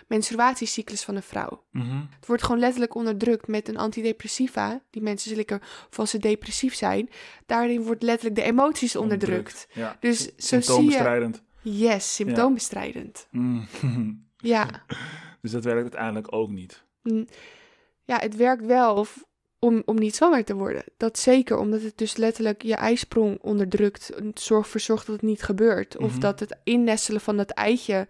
[0.08, 1.64] menstruatiecyclus van een vrouw.
[1.72, 1.96] Mhm.
[2.16, 5.62] Het wordt gewoon letterlijk onderdrukt met een antidepressiva, die mensen slikken
[5.96, 7.10] als ze depressief zijn.
[7.46, 9.68] Daarin wordt letterlijk de emoties onderdrukt.
[9.74, 9.98] Ja.
[10.00, 11.44] Dus zo zie je, Symptoombestrijdend.
[11.62, 13.28] yes, symptoombestrijdend.
[13.32, 14.14] Mhm.
[14.38, 14.68] Ja.
[15.52, 16.84] Dus dat werkt uiteindelijk ook niet.
[17.04, 17.28] Mm,
[18.04, 19.26] ja, het werkt wel of-
[19.60, 20.84] om, om niet zwanger te worden.
[20.98, 24.12] Dat zeker, omdat het dus letterlijk je ijsprong onderdrukt.
[24.34, 25.98] Zorg voor zorgt dat het niet gebeurt.
[25.98, 26.20] Of Mhm.
[26.20, 28.08] dat het innestelen van dat eitje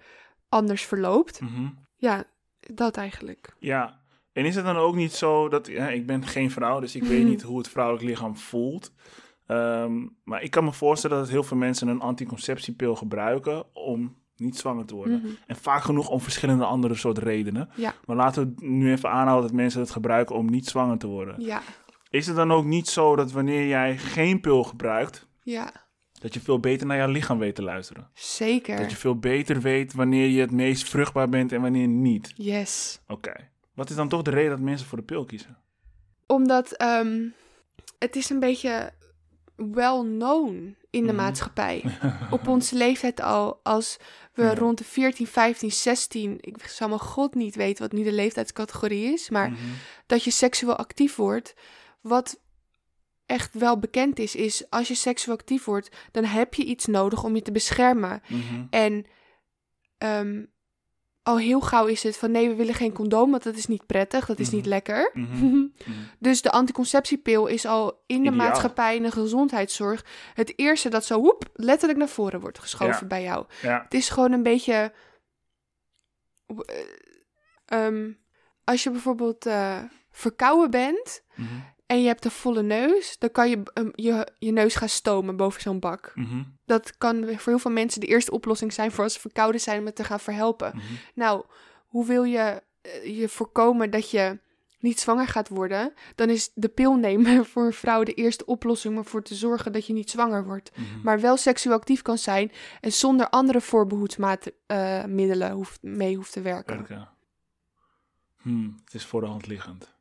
[0.49, 1.41] anders verloopt.
[1.41, 1.67] Mhm.
[1.95, 2.23] Ja,
[2.59, 3.55] dat eigenlijk.
[3.59, 5.67] Ja, en is het dan ook niet zo dat...
[5.67, 7.29] Ja, ik ben geen vrouw, dus ik weet Mhm.
[7.29, 8.91] niet hoe het vrouwelijk lichaam voelt.
[9.45, 14.57] Ehm, maar ik kan me voorstellen dat heel veel mensen een anticonceptiepil gebruiken om niet
[14.57, 15.19] zwanger te worden.
[15.21, 15.27] Mhm.
[15.47, 17.69] En vaak genoeg om verschillende andere soort redenen.
[17.75, 21.07] Ja, Maar laten we nu even aanhouden dat mensen het gebruiken om niet zwanger te
[21.07, 21.35] worden.
[21.41, 21.61] ja,
[22.09, 25.71] Is het dan ook niet zo dat wanneer jij geen pil gebruikt, ja.
[26.19, 28.09] dat je veel beter naar jouw lichaam weet te luisteren?
[28.13, 28.77] Zeker.
[28.77, 32.33] Dat je veel beter weet wanneer je het meest vruchtbaar bent en wanneer niet?
[32.35, 32.99] Yes.
[33.07, 33.33] Oké.
[33.73, 35.57] Wat is dan toch de reden dat mensen voor de pil kiezen?
[36.27, 37.25] Omdat ehm,
[37.99, 38.91] het is een beetje
[39.57, 41.15] well known in de Mhm.
[41.21, 41.83] maatschappij.
[42.31, 43.97] Op onze leeftijd al, als
[44.33, 44.53] we Ja.
[44.55, 49.13] rond de 14, 15, 16, ik zou mijn god niet weten wat nu de leeftijdscategorie
[49.13, 49.59] is, maar Mhm.
[50.05, 51.53] dat je seksueel actief wordt,
[52.01, 52.39] wat
[53.25, 57.23] echt wel bekend is, is als je seksueel actief wordt, dan heb je iets nodig
[57.23, 58.21] om je te beschermen.
[58.27, 58.65] Mhm.
[58.69, 59.05] En
[59.97, 60.43] ehm,
[61.27, 63.85] al heel gauw is het van nee, we willen geen condoom, want dat is niet
[63.85, 64.55] prettig, dat is Mhm.
[64.55, 65.11] niet lekker.
[65.13, 65.45] Mhm.
[65.45, 65.65] Mhm.
[66.19, 68.47] Dus de anticonceptiepil is al in de Ideaal.
[68.47, 73.07] maatschappij en de gezondheidszorg het eerste dat zo woep, letterlijk naar voren wordt geschoven Ja.
[73.07, 73.45] bij jou.
[73.61, 73.81] Ja.
[73.83, 74.93] Het is gewoon een beetje.
[76.65, 76.75] eh,
[77.65, 78.11] ehm,
[78.63, 81.47] als je bijvoorbeeld eh, verkouden bent Mhm.
[81.87, 85.35] En je hebt een volle neus, dan kan je ehm, je, je neus gaan stomen
[85.35, 86.11] boven zo'n bak.
[86.15, 86.43] Mhm.
[86.65, 89.79] Dat kan voor heel veel mensen de eerste oplossing zijn voor als ze verkouden zijn
[89.79, 90.71] om het te gaan verhelpen.
[90.75, 90.85] Mhm.
[91.13, 91.45] Nou,
[91.87, 94.39] hoe wil je eh, je voorkomen dat je
[94.79, 95.93] niet zwanger gaat worden?
[96.15, 99.71] Dan is de pil nemen voor een vrouw de eerste oplossing om ervoor te zorgen
[99.71, 100.71] dat je niet zwanger wordt.
[100.75, 101.01] Mhm.
[101.03, 106.77] Maar wel seksueel actief kan zijn en zonder andere voorbehoedsmiddelen hoeft, mee hoeft te werken.
[106.77, 107.09] Werken.
[108.37, 109.95] Hmm, het is voor de hand liggend.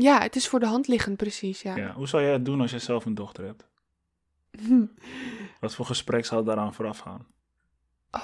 [0.00, 1.62] Ja, het is voor de hand liggend, precies.
[1.62, 1.76] Ja.
[1.76, 1.92] Ja.
[1.92, 3.66] Hoe zou jij het doen als je zelf een dochter hebt?
[5.60, 7.26] Wat voor gesprek zou daaraan vooraf gaan?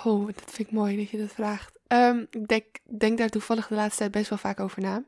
[0.05, 1.79] Oh, dat vind ik mooi dat je dat vraagt.
[1.87, 2.65] Ehm, ik denk,
[2.99, 5.03] denk daar toevallig de laatste tijd best wel vaak over na.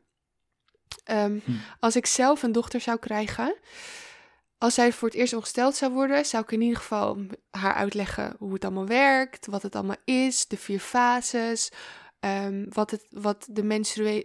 [1.05, 1.52] Ehm, Hm.
[1.81, 3.57] Als ik zelf een dochter zou krijgen,
[4.59, 7.18] als zij voor het eerst ongesteld zou worden, zou ik in ieder geval
[7.50, 11.72] haar uitleggen hoe het allemaal werkt, wat het allemaal is, de vier fases,
[12.20, 13.62] ehm, wat, het, wat de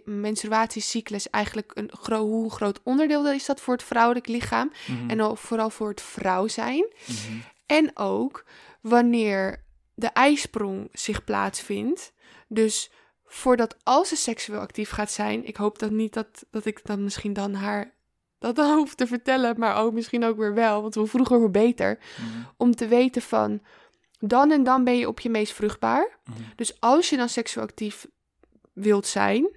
[0.04, 5.10] menstruatiecyclus eigenlijk een gro- hoe een groot onderdeel is dat voor het vrouwelijk lichaam Mhm.
[5.10, 6.86] en ook vooral voor het vrouw zijn.
[7.06, 7.38] Mhm.
[7.66, 8.44] En ook
[8.80, 12.12] wanneer de ijsprong zich plaatsvindt.
[12.48, 12.90] Dus
[13.24, 17.04] voordat als ze seksueel actief gaat zijn, ik hoop dat niet dat, dat ik dan
[17.04, 17.94] misschien dan haar
[18.38, 21.50] dat dan hoef te vertellen, maar ook misschien ook weer wel, want hoe vroeger hoe
[21.50, 21.98] beter.
[21.98, 22.42] Mhm.
[22.56, 23.60] Om te weten van
[24.24, 26.18] dan en dan ben je op je meest vruchtbaar.
[26.24, 26.38] Mhm.
[26.56, 28.06] Dus als je dan seksueel actief
[28.72, 29.56] wilt zijn,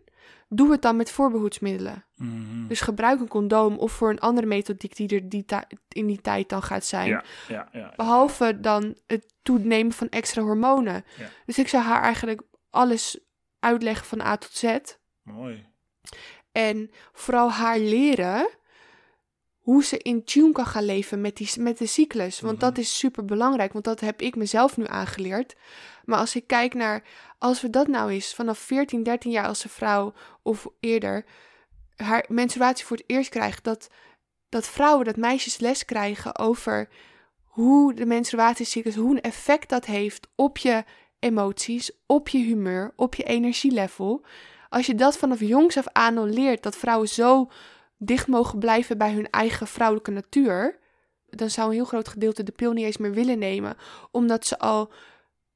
[0.49, 2.05] doe het dan met voorbehoedsmiddelen.
[2.15, 2.67] Mhm.
[2.67, 5.45] Dus gebruik een condoom of voor een andere methodiek die er die
[5.89, 7.09] in die tijd dan gaat zijn.
[7.09, 7.93] ja, ja, ja.
[7.95, 11.05] Behalve dan het toenemen van extra hormonen.
[11.45, 13.19] Dus ik zou haar eigenlijk alles
[13.59, 14.77] uitleggen van A tot Z.
[15.21, 15.65] Mooi.
[16.51, 18.49] En vooral haar leren
[19.65, 22.39] hoe ze in tune kan gaan leven met, die, met de cyclus.
[22.39, 22.79] Want dat Mhm.
[22.79, 25.55] is super belangrijk, want dat heb ik mezelf nu aangeleerd.
[26.03, 27.03] Maar als ik kijk naar,
[27.37, 31.25] als we dat nou eens vanaf 14, 13 jaar als een vrouw of eerder
[31.95, 33.89] haar menstruatie voor het eerst krijgt, dat,
[34.49, 36.89] dat vrouwen, dat meisjes les krijgen over
[37.43, 40.83] hoe de menstruatiecyclus, hoe een effect dat heeft op je
[41.19, 44.25] emoties, op je humeur, op je energielevel.
[44.69, 47.49] Als je dat vanaf jongs af aan al leert, dat vrouwen zo
[47.97, 50.79] dicht mogen blijven bij hun eigen vrouwelijke natuur,
[51.29, 53.77] dan zou een heel groot gedeelte de pil niet eens meer willen nemen,
[54.11, 54.91] omdat ze al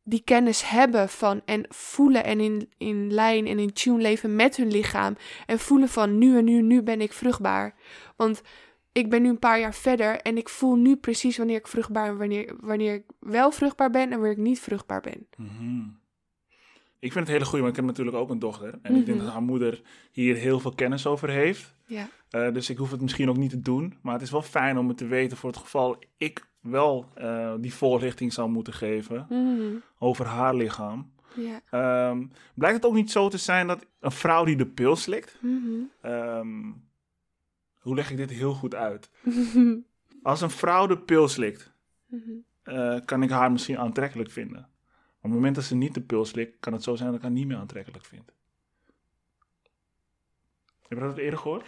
[0.04, 4.56] die kennis hebben van en voelen en in, in lijn en in tune leven met
[4.56, 7.76] hun lichaam en voelen van nu en nu nu ben ik vruchtbaar.
[8.16, 8.42] Want
[8.92, 12.08] ik ben nu een paar jaar verder en ik voel nu precies wanneer ik vruchtbaar
[12.08, 15.28] en wanneer, wanneer ik wel vruchtbaar ben en wanneer ik niet vruchtbaar ben.
[15.38, 15.88] Mhm.
[17.00, 18.80] Ik vind het hele goede, want ik heb natuurlijk ook een dochter.
[18.82, 19.26] En ik denk Mhm.
[19.26, 19.82] dat haar moeder
[20.12, 21.74] hier heel veel kennis over heeft.
[21.86, 22.08] Ja.
[22.30, 23.98] Eh, dus ik hoef het misschien ook niet te doen.
[24.02, 27.54] Maar het is wel fijn om het te weten voor het geval ik wel eh,
[27.60, 29.76] die voorlichting zou moeten geven Mhm.
[30.00, 31.12] over haar lichaam.
[31.36, 31.62] Ja.
[31.70, 35.38] Ehm, blijkt het ook niet zo te zijn dat een vrouw die de pil slikt...
[35.42, 35.70] Mhm.
[36.02, 36.72] ehm,
[37.80, 39.10] hoe leg ik dit heel goed uit?
[40.24, 41.72] Als een vrouw de pil slikt,
[42.64, 44.68] eh, kan ik haar misschien aantrekkelijk vinden.
[45.22, 47.24] Op het moment dat ze niet de pil slikt, kan het zo zijn dat ik
[47.24, 48.32] haar niet meer aantrekkelijk vind.
[50.88, 51.68] Heb je dat eerder gehoord?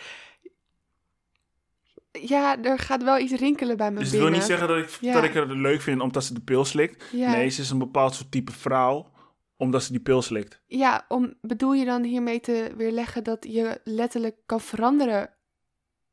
[2.11, 4.89] ja, er gaat wel iets rinkelen bij me Dus het wil niet zeggen dat ik,
[4.89, 5.13] Ja.
[5.13, 7.03] dat ik het leuk vind omdat ze de pil slikt.
[7.11, 7.31] ja.
[7.31, 9.11] Nee, ze is een bepaald soort type vrouw
[9.57, 10.61] omdat ze die pil slikt.
[10.67, 15.29] Ja, om, bedoel je dan hiermee te weerleggen dat je letterlijk kan veranderen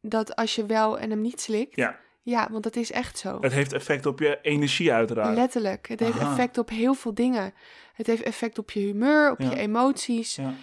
[0.01, 1.77] dat als je wel en hem niet slikt?
[1.77, 1.98] Ja.
[2.22, 3.38] Ja, want dat is echt zo.
[3.40, 5.35] Het heeft effect op je energie uiteraard.
[5.37, 5.88] Letterlijk.
[5.88, 6.31] Het heeft Aha.
[6.31, 7.54] effect op heel veel dingen.
[7.92, 9.50] Het heeft effect op je humeur, op Ja.
[9.50, 10.35] je emoties.
[10.37, 10.54] Ja.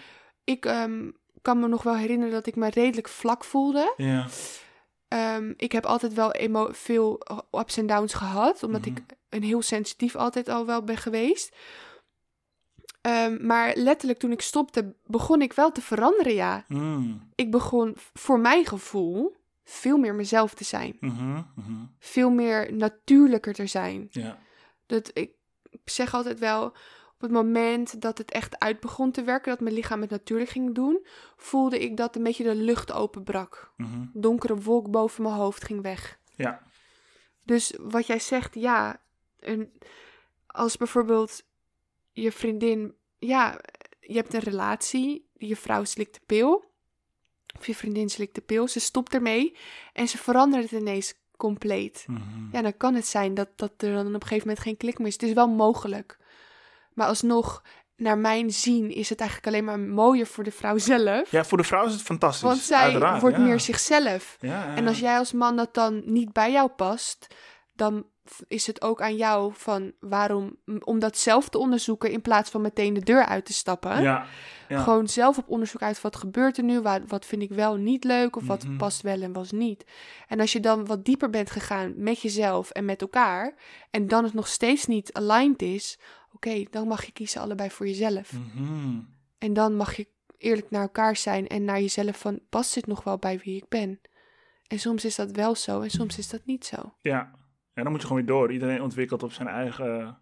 [0.44, 1.10] Ik ehm,
[1.42, 3.94] kan me nog wel herinneren dat ik me redelijk vlak voelde.
[3.98, 4.28] Ja.
[5.08, 7.20] Ehm, ik heb altijd wel emo- veel
[7.52, 8.90] ups en downs gehad, omdat Mhm.
[8.90, 11.56] ik een heel sensitief altijd al wel ben geweest.
[13.02, 16.66] Ehm, maar letterlijk toen ik stopte, begon ik wel te veranderen, ja.
[16.68, 17.30] Mm.
[17.36, 19.36] Ik begon voor mijn gevoel
[19.66, 20.98] veel meer mezelf te zijn.
[21.00, 21.86] Mhm, mhm.
[22.00, 24.08] Veel meer natuurlijker te zijn.
[24.10, 24.40] Ja.
[24.86, 25.32] Dat, ik
[25.86, 26.66] zeg altijd wel,
[27.16, 30.50] op het moment dat het echt uit begon te werken, dat mijn lichaam het natuurlijk
[30.50, 33.74] ging doen, voelde ik dat een beetje de lucht openbrak.
[33.78, 34.06] Mhm.
[34.14, 36.20] Donkere wolk boven mijn hoofd ging weg.
[36.36, 36.62] Ja.
[37.44, 39.02] Dus wat jij zegt, ja,
[39.40, 39.82] een,
[40.48, 41.44] als bijvoorbeeld
[42.12, 43.62] je vriendin, ja,
[44.00, 46.74] je hebt een relatie, je vrouw slikt de pil,
[47.60, 49.58] of je vriendin slikt de pil, ze stopt ermee
[49.94, 52.06] en ze verandert het ineens compleet.
[52.08, 52.22] Mhm.
[52.52, 54.98] Ja, dan kan het zijn dat, dat er dan op een gegeven moment geen klik
[54.98, 55.14] meer is.
[55.14, 56.18] Het is wel mogelijk.
[56.94, 57.64] Maar alsnog,
[57.96, 61.32] naar mijn zien, is het eigenlijk alleen maar mooier voor de vrouw zelf.
[61.32, 62.42] Ja, voor de vrouw is het fantastisch.
[62.42, 63.44] want zij uiteraard, wordt ja.
[63.44, 64.38] meer zichzelf.
[64.40, 67.28] Ja, ja, En als jij als man dat dan niet bij jou past,
[67.76, 68.06] dan
[68.48, 72.62] is het ook aan jou van waarom, om dat zelf te onderzoeken in plaats van
[72.62, 74.02] meteen de deur uit te stappen.
[74.02, 74.26] Ja,
[74.70, 74.80] ja.
[74.84, 78.04] Gewoon zelf op onderzoek uit wat gebeurt er nu, wat, wat vind ik wel niet
[78.04, 78.78] leuk of wat Mhm.
[78.78, 79.86] past wel en wat niet.
[80.28, 83.54] En als je dan wat dieper bent gegaan met jezelf en met elkaar
[83.92, 86.00] en dan het nog steeds niet aligned is,
[86.34, 88.32] oké, dan mag je kiezen allebei voor jezelf.
[88.32, 89.00] Mhm.
[89.38, 90.08] En dan mag je
[90.38, 93.70] eerlijk naar elkaar zijn en naar jezelf van, past dit nog wel bij wie ik
[93.70, 94.00] ben?
[94.68, 96.94] En soms is dat wel zo en soms is dat niet zo.
[97.02, 97.32] Ja.
[97.76, 98.52] Ja, dan moet je gewoon weer door.
[98.52, 100.22] Iedereen ontwikkelt op zijn eigen,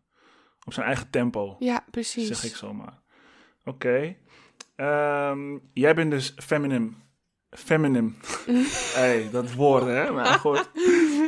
[0.66, 2.28] op zijn eigen tempo, Ja, precies.
[2.28, 3.02] zeg ik zomaar.
[3.66, 4.16] Oké.
[4.76, 6.90] Ehm, jij bent dus feminine.
[7.50, 8.12] Feminine.
[9.00, 10.12] hey, dat woord, hè?
[10.12, 10.70] Maar goed.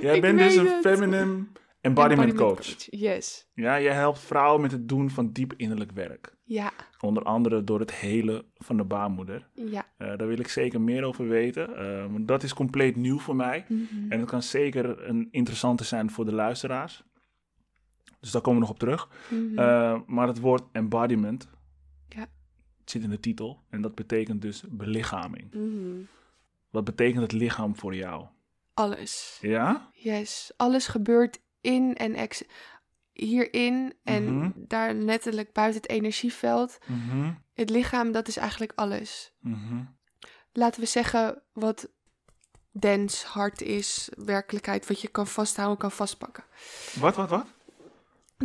[0.01, 1.45] Jij bent dus een feminine
[1.85, 2.75] embodiment coach.
[2.89, 3.47] Yes.
[3.53, 6.33] Ja, jij helpt vrouwen met het doen van diep innerlijk werk.
[6.43, 9.47] Ja, Onder andere door het hele van de baarmoeder.
[9.53, 9.85] ja.
[9.97, 11.75] Eh, daar wil ik zeker meer over weten.
[11.77, 13.65] Eh, dat is compleet nieuw voor mij.
[13.67, 14.11] Mhm.
[14.11, 17.03] En het kan zeker een interessante zijn voor de luisteraars.
[18.19, 19.09] Dus daar komen we nog op terug.
[19.29, 19.59] Mhm.
[19.59, 21.49] Eh, maar het woord embodiment
[22.09, 22.27] Ja.
[22.85, 23.63] zit in de titel.
[23.69, 25.53] En dat betekent dus belichaming.
[25.53, 26.01] Mhm.
[26.69, 28.25] Wat betekent het lichaam voor jou?
[28.73, 29.37] Alles.
[29.41, 29.89] Ja?
[29.93, 32.43] Yes, alles gebeurt in en ex
[33.13, 34.49] hierin en Mhm.
[34.55, 36.77] daar letterlijk buiten het energieveld.
[36.87, 39.33] Mhm, Het lichaam, dat is eigenlijk alles.
[39.39, 39.83] mhm.
[40.53, 41.89] Laten we zeggen wat
[42.71, 46.43] dens, hard is, werkelijkheid, wat je kan vasthouden, kan vastpakken.
[46.99, 47.45] Wat, wat, wat?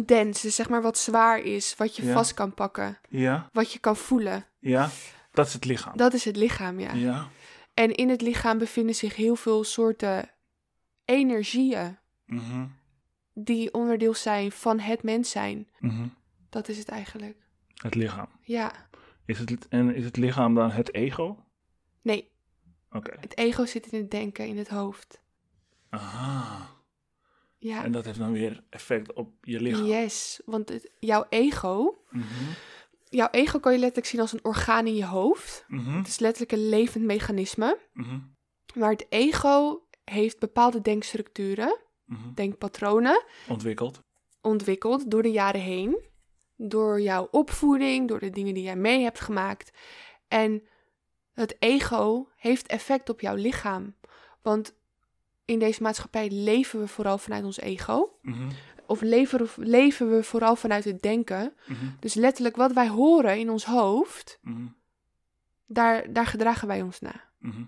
[0.05, 2.13] Dens, dus zeg maar wat zwaar is, wat je Ja.
[2.13, 4.47] vast kan pakken, Ja, wat je kan voelen.
[4.59, 4.91] ja.
[5.33, 5.97] Dat is het lichaam.
[5.97, 6.93] Dat is het lichaam, ja.
[6.93, 7.29] Ja.
[7.75, 10.31] En in het lichaam bevinden zich heel veel soorten
[11.05, 11.99] energieën
[13.35, 15.69] die onderdeel zijn van het mens zijn.
[15.79, 16.07] mhm.
[16.51, 17.37] Dat is het eigenlijk.
[17.75, 18.29] Het lichaam.
[18.43, 18.73] Ja.
[19.25, 21.45] Is het, en is het lichaam dan het ego?
[22.03, 22.31] Nee,
[22.93, 23.17] Oké.
[23.21, 25.21] het ego zit in het denken, in het hoofd.
[25.91, 26.69] Aha.
[27.59, 27.85] Ja.
[27.85, 29.85] En dat heeft dan weer effect op je lichaam.
[29.87, 32.45] Yes, want het, jouw ego, Mhm,
[33.09, 35.65] jouw ego kan je letterlijk zien als een orgaan in je hoofd.
[35.69, 37.79] mhm, Het is letterlijk een levend mechanisme.
[38.75, 41.79] Maar het ego heeft bepaalde denkstructuren.
[42.11, 42.33] Mhm.
[42.35, 44.03] denkpatronen Ontwikkeld.
[44.41, 46.09] ontwikkeld door de jaren heen.
[46.57, 49.71] Door jouw opvoeding, door de dingen die jij mee hebt gemaakt.
[50.29, 50.63] En
[51.33, 53.95] het ego heeft effect op jouw lichaam.
[54.43, 54.75] Want
[55.45, 58.19] in deze maatschappij leven we vooral vanuit ons ego.
[58.23, 58.51] Mhm.
[58.87, 61.55] Of leven, leven we vooral vanuit het denken.
[61.67, 61.85] Mhm.
[62.01, 64.67] Dus letterlijk wat wij horen in ons hoofd, Mhm.
[65.67, 67.31] daar, daar gedragen wij ons naar.
[67.39, 67.63] Mhm.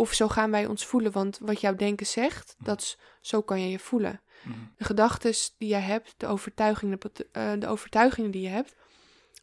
[0.00, 3.60] Of zo gaan wij ons voelen, want wat jouw denken zegt, dat is, zo kan
[3.60, 4.20] je je voelen.
[4.42, 4.58] Mhm.
[4.76, 8.74] De gedachten die je hebt, de overtuigingen, de, eh, de overtuigingen die je hebt,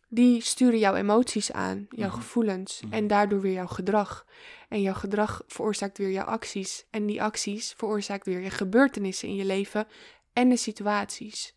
[0.10, 2.17] die sturen jouw emoties aan, jouw Mhm.
[2.17, 2.93] gevoelens Mhm.
[2.93, 4.26] en daardoor weer jouw gedrag.
[4.70, 6.86] En jouw gedrag veroorzaakt weer jouw acties.
[6.89, 9.88] En die acties veroorzaakt weer je gebeurtenissen in je leven
[10.34, 11.56] en de situaties.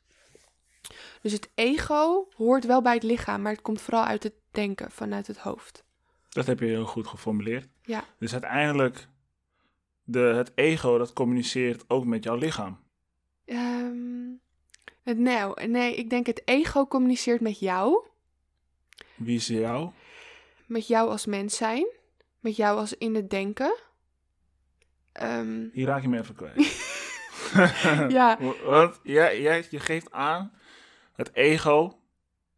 [1.23, 4.91] Dus het ego hoort wel bij het lichaam, maar het komt vooral uit het denken,
[4.91, 5.85] vanuit het hoofd.
[6.29, 7.69] Dat heb je heel goed geformuleerd.
[7.91, 8.05] Ja.
[8.19, 9.07] Dus uiteindelijk,
[10.05, 12.79] de, het ego dat communiceert ook met jouw lichaam.
[13.45, 14.29] Ehm,
[15.03, 18.07] het, nou, nee, ik denk het ego communiceert met jou.
[19.17, 19.91] Wie is jou?
[20.67, 21.87] Met jou als mens zijn.
[22.41, 23.75] Met jou als in het denken.
[25.13, 26.89] Ehm, Hier raak je me even kwijt.
[28.19, 30.53] ja, Want jij, jij, je geeft aan,
[31.13, 32.01] het ego,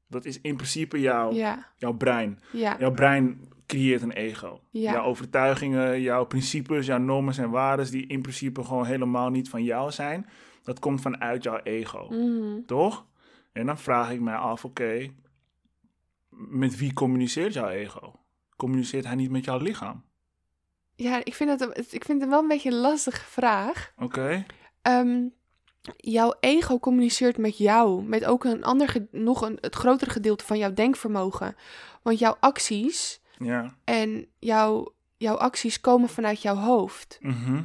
[0.07, 2.40] dat is in principe jouw, ja, jouw brein.
[2.51, 4.61] ja, Jouw brein creëert een ego.
[4.71, 4.93] Ja.
[4.93, 9.65] Jouw overtuigingen, jouw principes, jouw normen en waarden, die in principe gewoon helemaal niet van
[9.65, 10.27] jou zijn,
[10.63, 12.07] dat komt vanuit jouw ego.
[12.11, 12.63] Mhm.
[12.67, 13.07] Toch?
[13.53, 15.11] En dan vraag ik mij af, oké,
[16.29, 18.13] met wie communiceert jouw ego?
[18.57, 20.05] Communiceert hij niet met jouw lichaam?
[20.95, 23.93] ja ik, vind het, ik vind het wel een beetje een lastige vraag.
[23.99, 24.47] Oké?
[24.83, 25.29] Ehm,
[25.97, 28.03] jouw ego communiceert met jou.
[28.03, 31.57] Met ook een ander, nog een, het grotere gedeelte van jouw denkvermogen.
[32.03, 33.77] Want jouw acties Ja.
[33.85, 37.19] en jouw, jouw acties komen vanuit jouw hoofd.
[37.21, 37.63] Mhm.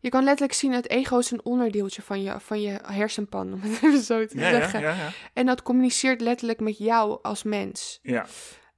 [0.00, 3.60] Je kan letterlijk zien, het ego is een onderdeeltje van je, van je hersenpan, om
[3.62, 4.80] het even zo te Ja, zeggen.
[4.80, 5.10] ja, ja.
[5.32, 7.98] En dat communiceert letterlijk met jou als mens.
[8.02, 8.26] Ja.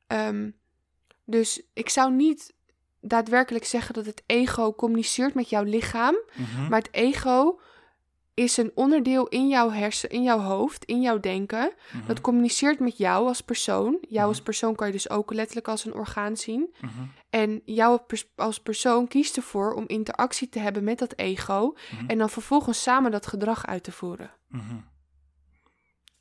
[0.06, 0.50] Ehm,
[1.24, 2.54] dus ik zou niet
[3.00, 6.68] daadwerkelijk zeggen dat het ego communiceert met jouw lichaam, Mhm.
[6.68, 7.60] maar het ego
[8.36, 11.72] is een onderdeel in jouw hersen, in jouw hoofd, in jouw denken.
[11.92, 12.06] Mhm.
[12.06, 13.98] Dat communiceert met jou als persoon.
[14.08, 14.44] Jou als Mhm.
[14.44, 16.74] persoon kan je dus ook letterlijk als een orgaan zien.
[16.80, 16.90] Mhm.
[17.30, 18.00] En jou
[18.34, 21.74] als persoon kiest ervoor om interactie te hebben met dat ego.
[22.06, 24.30] En dan vervolgens samen dat gedrag uit te voeren.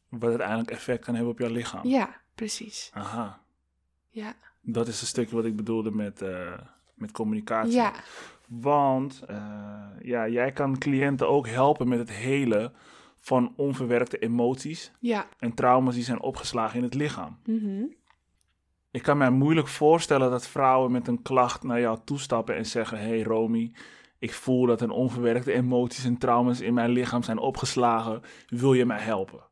[0.09, 1.87] Wat uiteindelijk effect kan hebben op jouw lichaam.
[1.87, 2.89] Ja, precies.
[2.93, 3.41] Aha.
[4.09, 4.33] Ja.
[4.61, 6.53] Dat is een stukje wat ik bedoelde met, eh,
[6.95, 7.73] met communicatie.
[7.73, 7.91] Ja.
[8.47, 9.37] Want eh,
[10.01, 12.73] ja, jij kan cliënten ook helpen met het helen
[13.17, 15.27] van onverwerkte emoties Ja.
[15.39, 17.37] en trauma's die zijn opgeslagen in het lichaam.
[17.45, 17.83] Mhm.
[18.91, 22.97] Ik kan mij moeilijk voorstellen dat vrouwen met een klacht naar jou toestappen en zeggen:
[22.99, 23.73] Hey Romy,
[24.19, 28.21] ik voel dat er onverwerkte emoties en trauma's in mijn lichaam zijn opgeslagen.
[28.47, 29.43] Wil je mij helpen?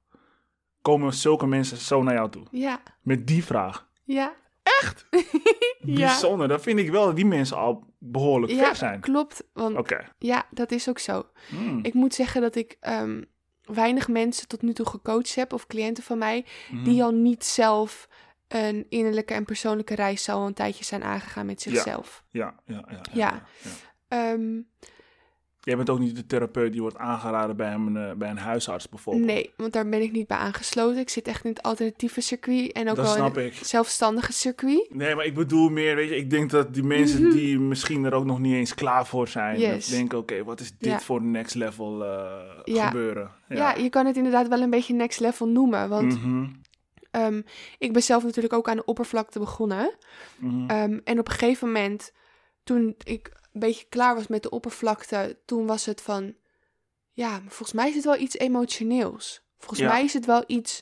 [0.82, 2.44] Komen zulke mensen zo naar jou toe?
[2.52, 2.80] Ja.
[3.02, 3.90] Met die vraag.
[4.04, 4.34] Ja.
[4.64, 5.06] Echt?
[5.86, 6.08] Ja.
[6.08, 6.48] Bijzonder.
[6.48, 9.00] Dan vind ik wel dat die mensen al behoorlijk Ja, ver zijn.
[9.00, 9.44] klopt.
[9.54, 11.26] Want ja, dat is ook zo.
[11.50, 11.80] Hmm.
[11.82, 13.24] Ik moet zeggen dat ik ehm,
[13.62, 16.46] weinig mensen tot nu toe gecoacht heb, of cliënten van mij,
[16.84, 18.08] die al niet zelf
[18.48, 22.24] een innerlijke en persoonlijke reis al een tijdje zijn aangegaan met zichzelf.
[22.30, 23.02] Ja, ja, ja.
[23.14, 23.14] Ja.
[23.14, 23.44] ja.
[24.08, 24.62] Ehm,
[25.66, 28.90] Jij bent ook niet de therapeut die wordt aangeraden bij een, eh, bij een huisarts
[28.90, 29.26] bijvoorbeeld.
[29.26, 31.00] nee, want daar ben ik niet bij aangesloten.
[31.02, 33.54] Ik zit echt in het alternatieve circuit en ook Dat wel in het ik.
[33.66, 34.88] zelfstandige circuit.
[34.94, 38.14] Nee, maar ik bedoel meer, weet je, ik denk dat die mensen die misschien er
[38.14, 39.62] ook nog niet eens klaar voor zijn, Mhm.
[39.72, 39.88] Yes.
[39.88, 41.00] denken, oké, wat is dit Ja.
[41.00, 42.32] voor next level eh,
[42.64, 42.86] Ja.
[42.88, 43.32] gebeuren?
[43.48, 43.74] Ja.
[43.76, 45.90] je kan het inderdaad wel een beetje next level noemen.
[45.90, 46.46] Want Mhm,
[47.12, 47.42] ehm,
[47.78, 49.96] ik ben zelf natuurlijk ook aan de oppervlakte begonnen.
[50.38, 50.70] mhm.
[50.70, 52.12] Ehm, en op een gegeven moment,
[52.64, 56.36] toen ik een beetje klaar was met de oppervlakte, toen was het van,
[57.12, 59.42] ja, maar volgens mij is het wel iets emotioneels.
[59.58, 59.88] Volgens Ja.
[59.88, 60.82] mij is het wel iets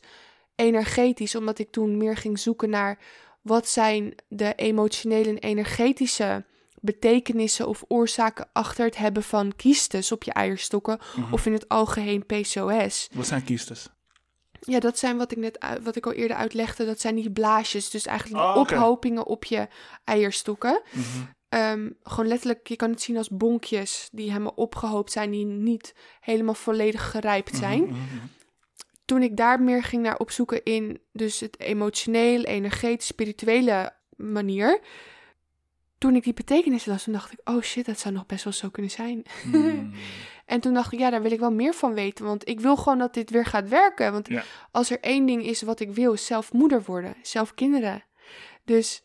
[0.56, 3.00] energetisch, omdat ik toen meer ging zoeken naar
[3.42, 6.46] wat zijn de emotionele en energetische
[6.82, 11.34] betekenissen of oorzaken achter het hebben van kiestes op je eierstokken Mhm.
[11.34, 13.08] of in het algeheen PCOS.
[13.14, 13.88] Wat zijn kiestes?
[14.60, 16.86] Ja, dat zijn wat ik net wat ik al eerder uitlegde.
[16.86, 17.90] Dat zijn die blaasjes.
[17.90, 19.67] Dus eigenlijk Oh, ophopingen op je
[20.04, 20.82] eierstokken.
[20.92, 21.06] Mhm,
[21.52, 25.95] Ehm, gewoon letterlijk, je kan het zien als bonkjes die helemaal opgehoopt zijn, die niet
[26.19, 27.81] helemaal volledig gerijpt zijn.
[27.81, 28.25] mhm, mhm.
[29.06, 34.79] Toen ik daar meer ging naar opzoeken in dus het emotioneel, energetisch, spirituele manier.
[35.97, 38.54] Toen ik die betekenis las, toen dacht ik, oh shit, dat zou nog best wel
[38.54, 39.23] zo kunnen zijn.
[39.43, 39.91] Mm.
[40.45, 42.25] En toen dacht ik, ja, daar wil ik wel meer van weten.
[42.25, 44.12] Want ik wil gewoon dat dit weer gaat werken.
[44.12, 44.43] Want Ja.
[44.71, 47.15] als er één ding is wat ik wil, is zelf moeder worden.
[47.21, 48.04] Zelf kinderen.
[48.65, 49.04] Dus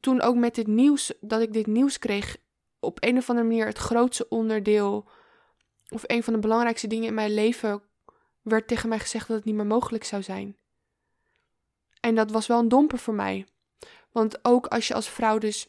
[0.00, 2.36] toen ook met dit nieuws, dat ik dit nieuws kreeg,
[2.80, 5.08] op een of andere manier het grootste onderdeel
[5.88, 7.82] of een van de belangrijkste dingen in mijn leven,
[8.42, 10.56] werd tegen mij gezegd dat het niet meer mogelijk zou zijn.
[12.00, 13.46] En dat was wel een domper voor mij.
[14.12, 15.68] Want ook als je als vrouw dus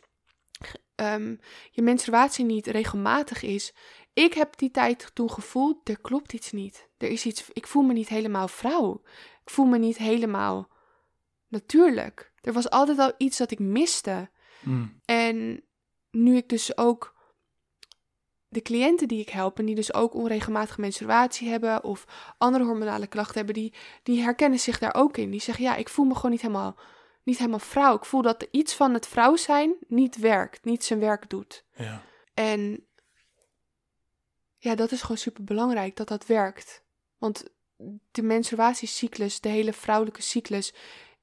[0.96, 1.36] ehm,
[1.72, 3.74] je menstruatie niet regelmatig is.
[4.14, 6.90] Ik heb die tijd toen gevoeld, er klopt iets niet.
[6.98, 9.02] Er is iets, ik voel me niet helemaal vrouw.
[9.42, 10.70] Ik voel me niet helemaal
[11.48, 12.29] natuurlijk.
[12.42, 14.30] Er was altijd al iets dat ik miste.
[14.60, 15.02] Mm.
[15.06, 15.64] En
[16.12, 17.18] nu ik dus ook
[18.48, 22.06] de cliënten die ik help en die dus ook onregelmatige menstruatie hebben of
[22.38, 23.74] andere hormonale klachten hebben, die,
[24.04, 25.32] die herkennen zich daar ook in.
[25.32, 26.80] Die zeggen, ja, ik voel me gewoon niet helemaal,
[27.24, 27.96] niet helemaal vrouw.
[27.96, 31.66] Ik voel dat iets van het vrouw zijn niet werkt, niet zijn werk doet.
[31.76, 32.02] Ja.
[32.34, 32.88] En
[34.58, 36.84] ja, dat is gewoon super belangrijk dat dat werkt.
[37.18, 37.44] Want
[38.12, 40.74] de menstruatiecyclus, de hele vrouwelijke cyclus,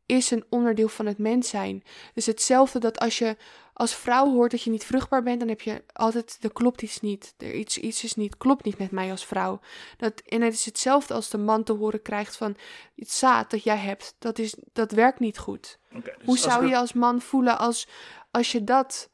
[0.06, 1.82] is een onderdeel van het mens zijn.
[2.14, 3.36] Dus hetzelfde dat als je
[3.78, 7.00] als vrouw hoort dat je niet vruchtbaar bent, dan heb je altijd, er klopt iets
[7.00, 7.34] niet.
[7.38, 9.60] Er iets, iets is niet, klopt niet met mij als vrouw.
[9.96, 12.56] Dat, en het is hetzelfde als de man te horen krijgt van
[12.94, 15.78] het zaad dat jij hebt, dat, is, dat werkt niet goed.
[15.90, 17.88] Dus Hoe zou ik je als man voelen als,
[18.30, 19.10] als je dat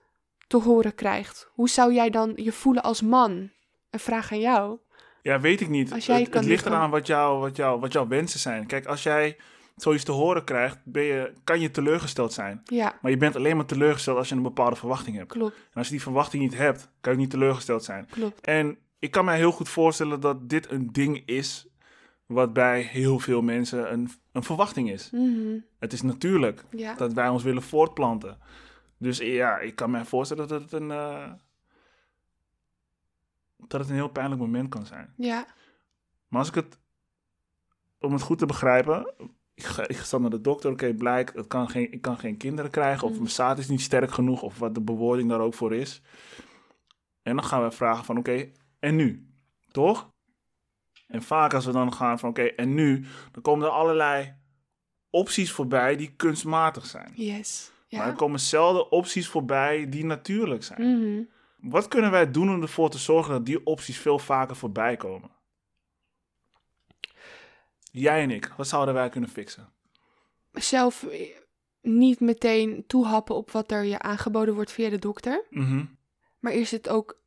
[0.46, 1.48] te horen krijgt?
[1.52, 3.50] Hoe zou jij dan je voelen als man?
[3.90, 4.78] Een vraag aan jou.
[5.22, 5.92] Ja, weet ik niet.
[5.92, 8.66] Als jij het, het ligt eraan wat, jou, wat, jou, wat jouw wensen zijn.
[8.66, 9.36] Kijk, als jij
[9.76, 12.60] zoiets te horen krijgt, ben je, kan je teleurgesteld zijn.
[12.64, 15.32] Ja, Maar je bent alleen maar teleurgesteld als je een bepaalde verwachting hebt.
[15.32, 18.06] klopt, En als je die verwachting niet hebt, kan je niet teleurgesteld zijn.
[18.10, 18.40] klopt.
[18.40, 21.66] En ik kan mij heel goed voorstellen dat dit een ding is
[22.26, 25.10] wat bij heel veel mensen een, een verwachting is.
[25.10, 28.38] Mhm, Het is natuurlijk Ja, dat wij ons willen voortplanten.
[28.98, 31.30] Dus ja, ik kan mij voorstellen dat het een, eh,
[33.66, 35.12] dat het een heel pijnlijk moment kan zijn.
[35.16, 35.46] ja,
[36.28, 36.78] Maar als ik het,
[38.00, 39.12] om het goed te begrijpen,
[39.62, 42.36] ik ga, ik ga naar de dokter, oké, blijkt, het kan geen, ik kan geen
[42.36, 43.18] kinderen krijgen, of Mm.
[43.18, 46.02] mijn zaad is niet sterk genoeg, of wat de bewoording daar ook voor is.
[47.22, 49.26] En dan gaan we vragen van, oké, en nu?
[49.70, 50.10] Toch?
[51.06, 53.04] En vaak als we dan gaan van, oké, en nu?
[53.32, 54.34] Dan komen er allerlei
[55.10, 57.12] opties voorbij die kunstmatig zijn.
[57.14, 57.70] yes.
[57.90, 58.12] Maar er Ja.
[58.12, 60.98] komen zelden opties voorbij die natuurlijk zijn.
[60.98, 61.22] Mhm.
[61.70, 65.30] Wat kunnen wij doen om ervoor te zorgen dat die opties veel vaker voorbij komen?
[67.92, 69.68] Jij en ik, wat zouden wij kunnen fixen?
[70.52, 71.28] Zelf eh,
[71.82, 75.44] niet meteen toehappen op wat er je aangeboden wordt via de dokter.
[75.50, 75.84] Mhm,
[76.38, 77.20] Maar eerst het ook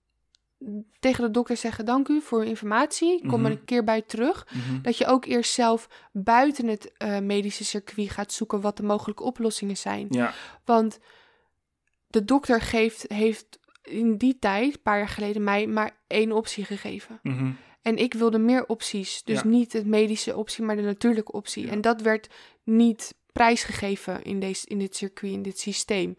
[1.00, 3.14] tegen de dokter zeggen: Dank u voor uw informatie.
[3.16, 3.46] Ik kom Mhm.
[3.46, 4.48] er een keer bij terug.
[4.54, 4.82] mhm.
[4.82, 9.24] Dat je ook eerst zelf buiten het eh, medische circuit gaat zoeken wat de mogelijke
[9.24, 10.08] oplossingen zijn.
[10.10, 10.34] Ja,
[10.66, 11.00] Want
[12.08, 16.66] de dokter geeft, heeft in die tijd, een paar jaar geleden, mij maar één optie
[16.66, 17.20] gegeven.
[17.86, 19.24] En ik wilde meer opties.
[19.24, 19.48] Dus Ja.
[19.48, 21.66] niet de medische optie, maar de natuurlijke optie.
[21.66, 21.72] Ja.
[21.72, 22.28] En dat werd
[22.64, 26.18] niet prijsgegeven in, deze, in dit circuit, in dit systeem.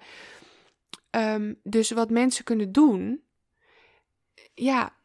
[1.10, 3.22] Ehm, dus wat mensen kunnen doen,
[4.54, 4.96] ja,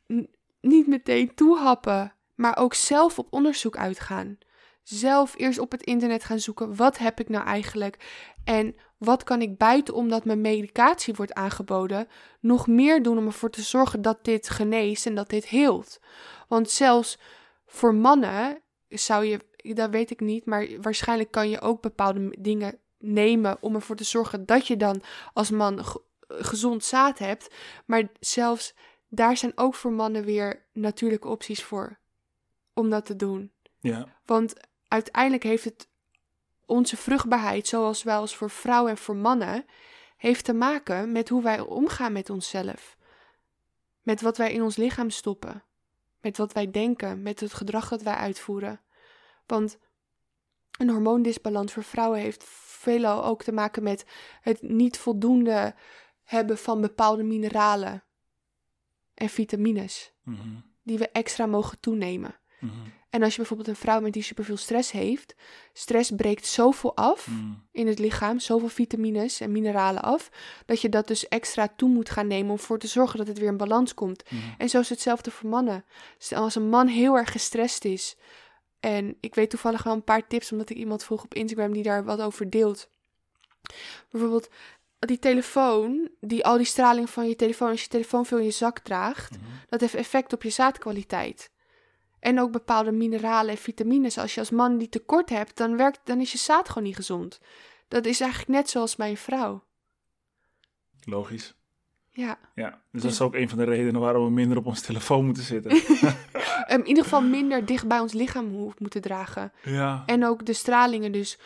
[0.62, 4.38] niet meteen toehappen, maar ook zelf op onderzoek uitgaan.
[4.84, 7.98] Zelf eerst op het internet gaan zoeken, wat heb ik nou eigenlijk?
[8.44, 12.08] En wat kan ik buiten omdat mijn medicatie wordt aangeboden,
[12.40, 16.00] nog meer doen om ervoor te zorgen dat dit geneest en dat dit heelt?
[16.48, 17.20] Want zelfs
[17.66, 19.40] voor mannen zou je,
[19.76, 24.04] dat weet ik niet, maar waarschijnlijk kan je ook bepaalde dingen nemen om ervoor te
[24.04, 25.02] zorgen dat je dan
[25.34, 27.56] als man ge- gezond zaad hebt.
[27.86, 28.74] Maar zelfs
[29.10, 32.00] daar zijn ook voor mannen weer natuurlijke opties voor
[32.74, 33.52] om dat te doen.
[33.80, 34.54] ja, Want
[34.92, 35.90] uiteindelijk heeft het
[36.66, 39.66] onze vruchtbaarheid, zoals wel als voor vrouwen en voor mannen,
[40.18, 42.98] heeft te maken met hoe wij omgaan met onszelf.
[44.02, 45.64] Met wat wij in ons lichaam stoppen.
[46.22, 48.82] Met wat wij denken, met het gedrag dat wij uitvoeren.
[49.46, 49.78] Want
[50.80, 54.06] een hormoondisbalans voor vrouwen heeft veelal ook te maken met
[54.42, 55.76] het niet voldoende
[56.24, 58.04] hebben van bepaalde mineralen
[59.14, 62.41] en vitamines mhm, die we extra mogen toenemen.
[62.62, 62.74] Mhm,
[63.10, 65.36] En als je bijvoorbeeld een vrouw bent die superveel stress heeft,
[65.74, 67.54] stress breekt zoveel af mhm.
[67.72, 70.30] in het lichaam, zoveel vitamines en mineralen af,
[70.66, 73.40] dat je dat dus extra toe moet gaan nemen om voor te zorgen dat het
[73.40, 74.24] weer in balans komt.
[74.32, 74.42] Mhm.
[74.58, 75.86] En zo is hetzelfde voor mannen.
[76.18, 78.16] Stel als een man heel erg gestrest is,
[78.82, 81.84] en ik weet toevallig wel een paar tips, omdat ik iemand vroeg op Instagram die
[81.84, 82.90] daar wat over deelt.
[84.10, 84.50] Bijvoorbeeld
[85.00, 88.52] die telefoon, die al die straling van je telefoon, als je telefoon veel in je
[88.52, 89.38] zak draagt,
[89.70, 91.52] dat heeft effect op je zaadkwaliteit.
[92.22, 94.18] En ook bepaalde mineralen en vitamines.
[94.18, 96.96] Als je als man die tekort hebt, dan, werkt, dan is je zaad gewoon niet
[96.96, 97.40] gezond.
[97.88, 99.64] Dat is eigenlijk net zoals bij een vrouw.
[101.04, 101.54] Logisch.
[102.10, 102.40] Ja.
[102.56, 105.26] Ja, dus dat is ook een van de redenen waarom we minder op ons telefoon
[105.26, 105.72] moeten zitten.
[106.68, 109.52] Ehm, in ieder geval minder dicht bij ons lichaam moeten dragen.
[109.64, 111.40] ja, En ook de stralingen, dus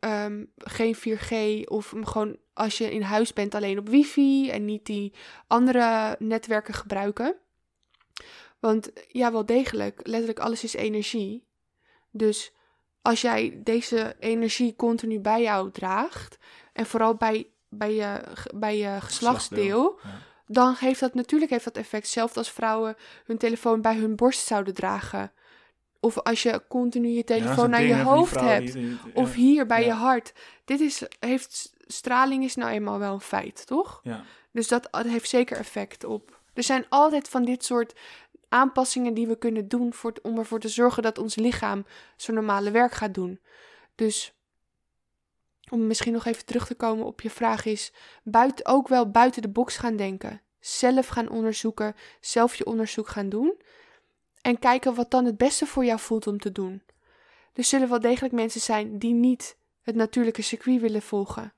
[0.00, 4.86] ehm, geen 4G of gewoon als je in huis bent alleen op wifi en niet
[4.86, 5.12] die
[5.46, 7.36] andere netwerken gebruiken.
[8.60, 11.44] Want ja, wel degelijk, letterlijk alles is energie.
[12.10, 12.52] Dus
[13.02, 16.38] als jij deze energie continu bij jou draagt,
[16.72, 18.22] en vooral bij, bij, je,
[18.54, 20.18] bij je geslachtsdeel, Ja.
[20.46, 22.08] dan heeft dat natuurlijk heeft dat effect.
[22.08, 25.32] Zelfs als vrouwen hun telefoon bij hun borst zouden dragen.
[26.00, 28.72] Of als je continu je telefoon naar je hoofd hebt.
[28.72, 29.40] die- die- Of ja.
[29.40, 30.32] hier bij je hart.
[30.64, 34.00] Dit is, heeft, straling is nou eenmaal wel een feit, toch?
[34.02, 34.24] Ja.
[34.52, 36.38] Dus dat, dat heeft zeker effect op.
[36.54, 37.92] Er zijn altijd van dit soort
[38.50, 41.86] aanpassingen die we kunnen doen voor, om ervoor te zorgen dat ons lichaam
[42.16, 43.40] zijn normale werk gaat doen.
[43.94, 44.34] Dus
[45.70, 47.92] om misschien nog even terug te komen op je vraag is,
[48.22, 50.40] buiten, ook wel buiten de box gaan denken.
[50.60, 53.60] Zelf gaan onderzoeken, zelf je onderzoek gaan doen.
[54.40, 56.82] En kijken wat dan het beste voor jou voelt om te doen.
[57.52, 61.52] Er zullen wel degelijk mensen zijn die niet het natuurlijke circuit willen volgen.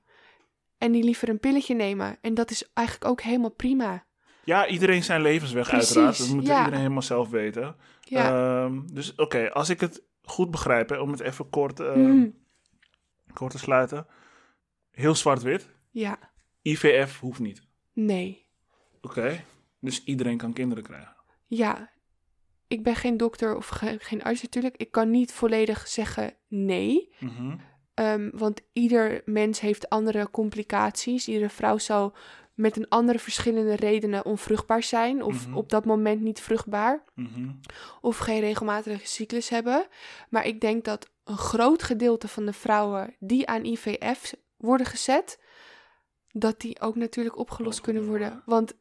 [0.77, 2.17] En die liever een pilletje nemen.
[2.21, 4.05] En dat is eigenlijk ook helemaal prima.
[4.43, 6.17] Ja, iedereen zijn levensweg Precies, uiteraard.
[6.17, 6.57] Dat moet ja.
[6.57, 7.75] iedereen helemaal zelf weten.
[8.01, 8.63] Ja.
[8.65, 12.27] Ehm, dus oké, als ik het goed begrijp, hè, om het even kort, eh, Mhm.
[13.33, 14.07] kort te sluiten.
[14.91, 15.69] Heel zwart-wit.
[15.91, 16.19] ja.
[16.61, 17.61] IVF hoeft niet.
[17.93, 18.45] Nee.
[19.01, 19.43] Oké,
[19.79, 21.15] dus iedereen kan kinderen krijgen.
[21.47, 21.91] Ja.
[22.67, 24.77] Ik ben geen dokter of ge- geen arts natuurlijk.
[24.77, 27.13] Ik kan niet volledig zeggen nee.
[27.19, 27.55] Mhm.
[27.93, 31.27] Ehm, want ieder mens heeft andere complicaties.
[31.27, 32.15] Iedere vrouw zal
[32.53, 35.23] met een andere verschillende redenen onvruchtbaar zijn.
[35.23, 35.57] Of Mhm.
[35.57, 37.03] op dat moment niet vruchtbaar.
[37.13, 37.49] Mhm.
[38.01, 39.87] Of geen regelmatige cyclus hebben.
[40.29, 45.41] Maar ik denk dat een groot gedeelte van de vrouwen die aan IVF worden gezet.
[46.31, 48.41] Dat die ook natuurlijk opgelost kunnen worden.
[48.45, 48.73] Want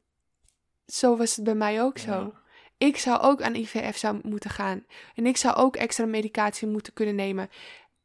[0.87, 2.35] zo was het bij mij ook zo.
[2.79, 4.85] Ik zou ook aan IVF zou moeten gaan.
[5.15, 7.49] En ik zou ook extra medicatie moeten kunnen nemen.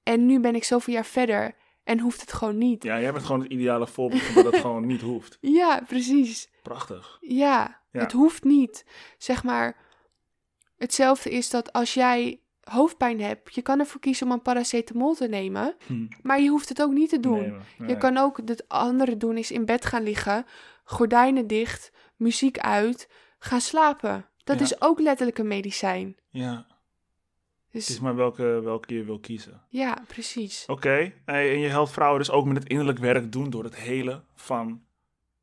[0.03, 1.55] En nu ben ik zoveel jaar verder
[1.87, 2.83] en hoeft het gewoon niet.
[2.83, 5.37] Ja, Ja, jij bent gewoon het ideale voorbeeld van dat het gewoon niet hoeft.
[5.87, 6.49] precies.
[6.61, 7.17] Prachtig.
[7.21, 7.99] Ja, Ja.
[7.99, 8.85] het hoeft niet.
[9.17, 9.77] Zeg maar,
[10.77, 15.27] hetzelfde is dat als jij hoofdpijn hebt, je kan ervoor kiezen om een paracetamol te
[15.27, 16.07] nemen, Hm.
[16.21, 17.61] maar je hoeft het ook niet te doen.
[17.77, 20.45] Nee, Je kan ook het andere doen, is in bed gaan liggen,
[20.83, 23.09] gordijnen dicht, muziek uit,
[23.39, 24.25] gaan slapen.
[24.43, 24.63] Dat Ja.
[24.65, 26.15] is ook letterlijk een medicijn.
[26.29, 26.65] Ja,
[27.71, 29.61] het Dus is maar welke, welke je wil kiezen.
[29.69, 30.63] ja, precies.
[30.67, 34.23] Oké, en je helpt vrouwen dus ook met het innerlijk werk doen door het helen
[34.35, 34.81] van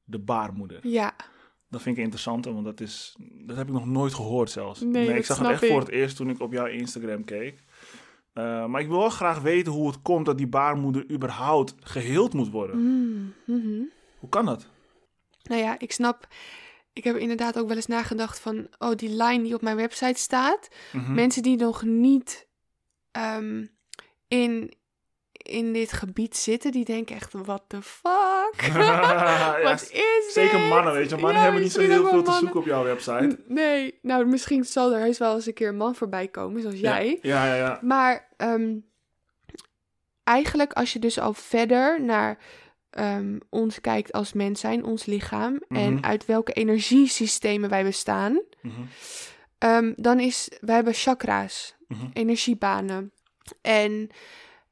[0.04, 0.78] de baarmoeder.
[0.86, 1.14] Ja,
[1.70, 4.80] Dat vind ik interessant, want dat, is, dat heb ik nog nooit gehoord zelfs.
[4.80, 7.62] Nee, ik zag het echt voor het eerst toen ik op jouw Instagram keek.
[8.32, 12.32] Eh, maar ik wil wel graag weten hoe het komt dat die baarmoeder überhaupt geheeld
[12.32, 12.78] moet worden.
[12.78, 13.82] Mm, mhm.
[14.18, 14.66] Hoe kan dat?
[15.42, 16.28] Nou ja, ik snap.
[16.94, 20.20] Ik heb inderdaad ook wel eens nagedacht van, oh, die line die op mijn website
[20.20, 20.68] staat.
[20.92, 21.14] Mhm.
[21.14, 22.46] Mensen die nog niet
[23.10, 23.66] ehm,
[24.28, 24.74] in,
[25.32, 28.62] in dit gebied zitten, die denken echt, what the fuck?
[28.74, 30.68] Ja, Wat is Zeker dit?
[30.68, 31.16] mannen, weet je.
[31.16, 33.22] Mannen Ja, hebben niet zo heel veel te zoeken op jouw website.
[33.24, 36.60] N- Nee, nou misschien zal er heus wel eens een keer een man voorbij komen,
[36.62, 37.18] zoals jij.
[37.22, 37.78] Ja, ja, ja.
[37.82, 38.76] Maar ehm,
[40.24, 42.38] eigenlijk als je dus al verder naar
[42.94, 45.80] ehm, ons kijkt als mens zijn, ons lichaam, Mhm.
[45.80, 48.80] en uit welke energiesystemen wij bestaan, Mhm,
[49.58, 52.06] ehm, dan is, we hebben chakra's, mhm.
[52.12, 53.12] energiebanen.
[53.60, 54.08] En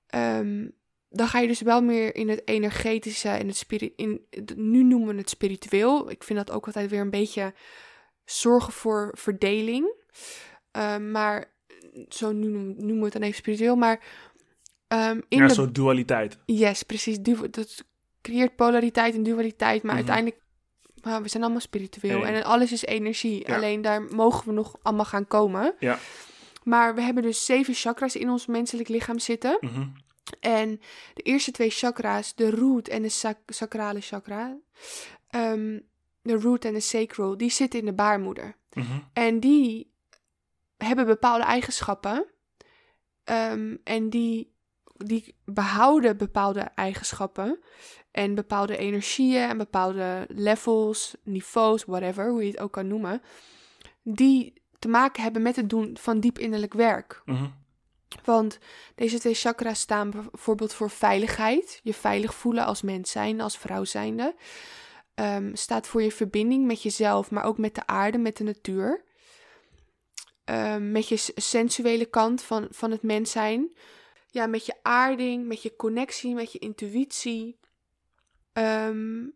[0.06, 0.68] ehm,
[1.08, 3.92] dan ga je dus wel meer in het energetische en het spirit.
[3.96, 6.10] In, nu noemen we het spiritueel.
[6.10, 7.54] Ik vind dat ook altijd weer een beetje
[8.24, 9.94] zorgen voor verdeling.
[11.10, 11.52] Maar
[12.08, 13.76] zo nu noem- noemen we het dan even spiritueel.
[13.76, 14.00] Maar
[15.28, 16.38] in Ja, de zo'n dualiteit.
[16.46, 17.18] Yes, precies.
[17.20, 17.84] Du- dat
[18.22, 20.04] creëert polariteit en dualiteit, maar Mhm.
[20.08, 20.40] uiteindelijk,
[21.02, 23.46] nou, we zijn allemaal spiritueel en alles is energie.
[23.48, 23.54] Ja.
[23.56, 25.74] Alleen daar mogen we nog allemaal gaan komen.
[25.78, 25.98] Ja.
[26.64, 29.56] Maar we hebben dus zeven chakras in ons menselijk lichaam zitten.
[29.60, 29.86] Mhm,
[30.40, 30.80] En
[31.14, 34.56] de eerste twee chakra's, de root en de sac- sacrale chakra,
[35.28, 35.78] ehm,
[36.22, 38.56] de root en de sacral, die zitten in de baarmoeder.
[38.72, 38.98] mhm.
[39.12, 39.92] En die
[40.76, 42.26] hebben bepaalde eigenschappen.
[43.24, 44.51] Ehm, en die,
[45.04, 47.58] die behouden bepaalde eigenschappen.
[48.10, 53.22] En bepaalde energieën en bepaalde levels, niveaus, whatever, hoe je het ook kan noemen.
[54.02, 57.22] Die te maken hebben met het doen van diep innerlijk werk.
[57.24, 57.46] Mhm.
[58.24, 58.58] Want
[58.94, 61.80] deze twee chakras staan bijvoorbeeld voor veiligheid.
[61.82, 64.34] Je veilig voelen als mens zijnde, als vrouw zijnde.
[65.14, 69.04] Ehm, staat voor je verbinding met jezelf, maar ook met de aarde, met de natuur.
[70.44, 73.72] Ehm, met je sensuele kant van, van het mens zijn.
[74.32, 77.58] Ja, met je aarding, met je connectie, met je intuïtie.
[78.52, 79.26] Ehm,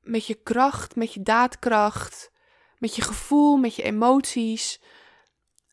[0.00, 2.32] met je kracht, met je daadkracht.
[2.78, 4.80] Met je gevoel, met je emoties.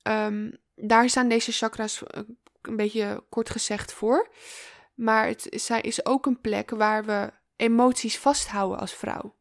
[0.03, 2.21] Ehm, daar staan deze chakras eh,
[2.61, 4.29] een beetje kort gezegd voor.
[4.95, 5.49] Maar het
[5.83, 9.35] is, ook een plek waar we emoties vasthouden als vrouw.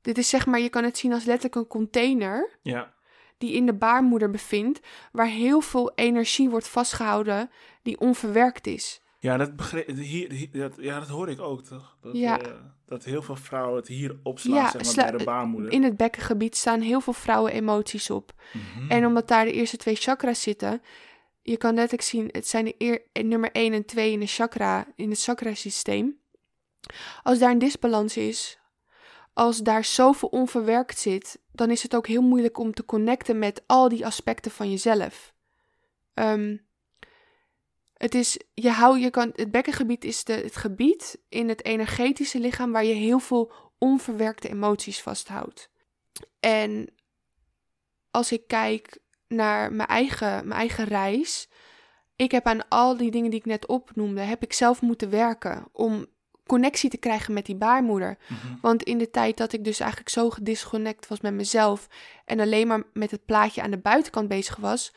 [0.00, 2.94] Dit is zeg maar, je kan het zien als letterlijk een container Ja.
[3.38, 4.80] Die in de baarmoeder bevindt,
[5.12, 7.50] waar heel veel energie wordt vastgehouden
[7.82, 9.00] die onverwerkt is.
[9.20, 11.96] Ja, dat, begreep, hier, hier- dat, ja, dat hoor ik ook, toch?
[12.00, 12.40] Dat, Ja.
[12.40, 12.52] eh,
[12.86, 15.72] dat heel veel vrouwen het hier opslaan, Ja, zeg maar, sla- bij de baarmoeder.
[15.72, 18.32] In het bekkengebied staan heel veel vrouwen emoties op.
[18.52, 18.90] Mhm.
[18.90, 20.82] En omdat daar de eerste twee chakras zitten,
[21.42, 24.26] je kan letterlijk zien, het zijn de eer, eh, nummer 1 en 2 in de
[24.26, 26.18] chakra, in het chakrasysteem.
[27.22, 28.58] Als daar een disbalans is,
[29.32, 33.62] als daar zoveel onverwerkt zit, dan is het ook heel moeilijk om te connecten met
[33.66, 35.34] al die aspecten van jezelf.
[36.14, 36.56] Ehm,
[37.94, 42.38] het is, je hou, je kan, het bekkengebied is de, het gebied in het energetische
[42.38, 45.70] lichaam waar je heel veel onverwerkte emoties vasthoudt.
[46.40, 46.94] En
[48.10, 48.98] als ik kijk
[49.28, 51.48] naar mijn eigen, mijn eigen reis,
[52.16, 55.68] ik heb aan al die dingen die ik net opnoemde, heb ik zelf moeten werken
[55.72, 56.06] om
[56.48, 58.18] connectie te krijgen met die baarmoeder.
[58.28, 58.54] Mhm.
[58.60, 61.88] Want in de tijd dat ik dus eigenlijk zo gedisconnect was met mezelf
[62.24, 64.94] en alleen maar met het plaatje aan de buitenkant bezig was,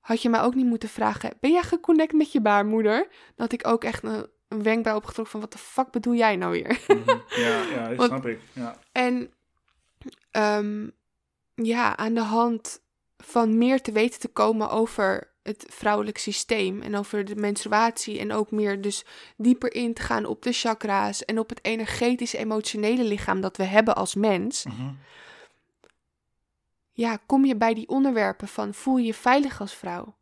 [0.00, 3.08] had je mij ook niet moeten vragen: ben jij geconnect met je baarmoeder?
[3.36, 6.52] Dat ik ook echt een, een wenkbrauw opgetrokken van: wat de fuck bedoel jij nou
[6.52, 6.80] weer?
[6.88, 7.18] Mhm.
[7.40, 8.40] Ja, ja, dat Want- snap ik.
[8.52, 8.76] Ja.
[8.92, 9.32] En
[10.30, 10.88] ehm,
[11.54, 12.82] ja, aan de hand
[13.16, 18.32] van meer te weten te komen over het vrouwelijk systeem en over de menstruatie en
[18.32, 19.04] ook meer dus
[19.36, 23.64] dieper in te gaan op de chakra's en op het energetisch emotionele lichaam dat we
[23.64, 24.64] hebben als mens.
[24.64, 24.92] Mhm.
[26.92, 30.14] Ja, kom je bij die onderwerpen van voel je je veilig als vrouw?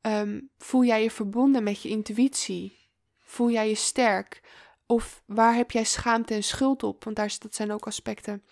[0.00, 2.78] Ehm, voel jij je verbonden met je intuïtie?
[3.22, 4.42] Voel jij je sterk?
[4.86, 7.04] Of waar heb jij schaamte en schuld op?
[7.04, 8.42] Want daar, dat zijn ook aspecten.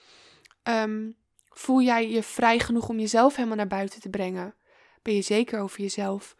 [0.62, 1.11] Ehm,
[1.50, 4.55] voel jij je vrij genoeg om jezelf helemaal naar buiten te brengen?
[5.03, 6.36] Ben je zeker over jezelf?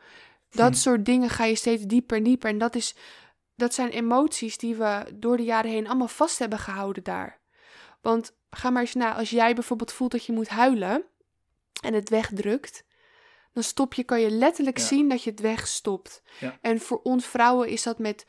[0.51, 0.77] Dat Hm.
[0.79, 2.51] soort dingen ga je steeds dieper en dieper.
[2.51, 2.95] En dat, is,
[3.57, 7.41] dat zijn emoties die we door de jaren heen allemaal vast hebben gehouden daar.
[8.01, 11.05] Want ga maar eens na, als jij bijvoorbeeld voelt dat je moet huilen
[11.83, 12.85] en het wegdrukt,
[13.53, 14.85] dan stop je, kan je letterlijk Ja.
[14.85, 16.23] zien dat je het wegstopt.
[16.41, 16.59] Ja.
[16.61, 18.27] En voor ons vrouwen is dat met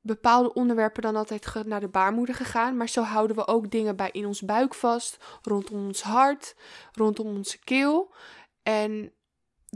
[0.00, 2.76] bepaalde onderwerpen dan altijd naar de baarmoeder gegaan.
[2.76, 6.56] Maar zo houden we ook dingen bij in ons buik vast, rondom ons hart,
[6.92, 8.14] rondom onze keel.
[8.62, 9.12] En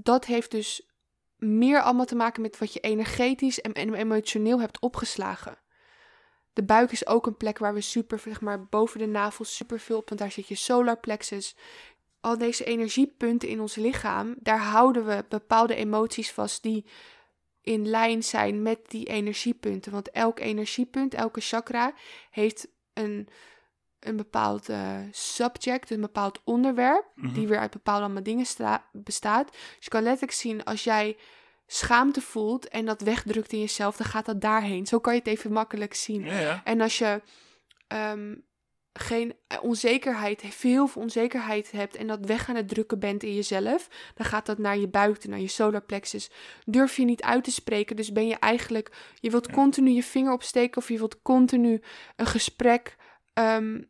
[0.03, 0.89] dat heeft dus
[1.37, 5.59] meer allemaal te maken met wat je energetisch en, emotioneel hebt opgeslagen.
[6.53, 9.81] De buik is ook een plek waar we super, zeg maar, boven de navel super
[9.81, 11.57] veel op, want daar zit je solar plexus.
[12.21, 16.85] Al deze energiepunten in ons lichaam, daar houden we bepaalde emoties vast die
[17.63, 19.93] in lijn zijn met die energiepunten.
[19.93, 21.95] Want elk energiepunt, elke chakra,
[22.31, 23.29] heeft een,
[24.09, 27.33] een bepaald eh, subject, een bepaald onderwerp, Mhm.
[27.35, 29.51] die weer uit bepaalde allemaal dingen sta- bestaat.
[29.53, 31.17] Dus je kan letterlijk zien, als jij
[31.67, 34.87] schaamte voelt en dat wegdrukt in jezelf, dan gaat dat daarheen.
[34.87, 36.25] Zo kan je het even makkelijk zien.
[36.25, 36.61] Ja, ja.
[36.65, 37.23] En als je
[37.87, 38.35] ehm,
[38.93, 43.89] geen eh, onzekerheid, veel onzekerheid hebt en dat weg aan het drukken bent in jezelf,
[44.15, 46.31] dan gaat dat naar je buik, toe, naar je solar plexus.
[46.65, 49.53] Durf je niet uit te spreken, dus ben je eigenlijk, je wilt Ja.
[49.53, 51.83] continu je vinger opsteken of je wilt continu
[52.17, 52.97] een gesprek
[53.33, 53.83] ehm,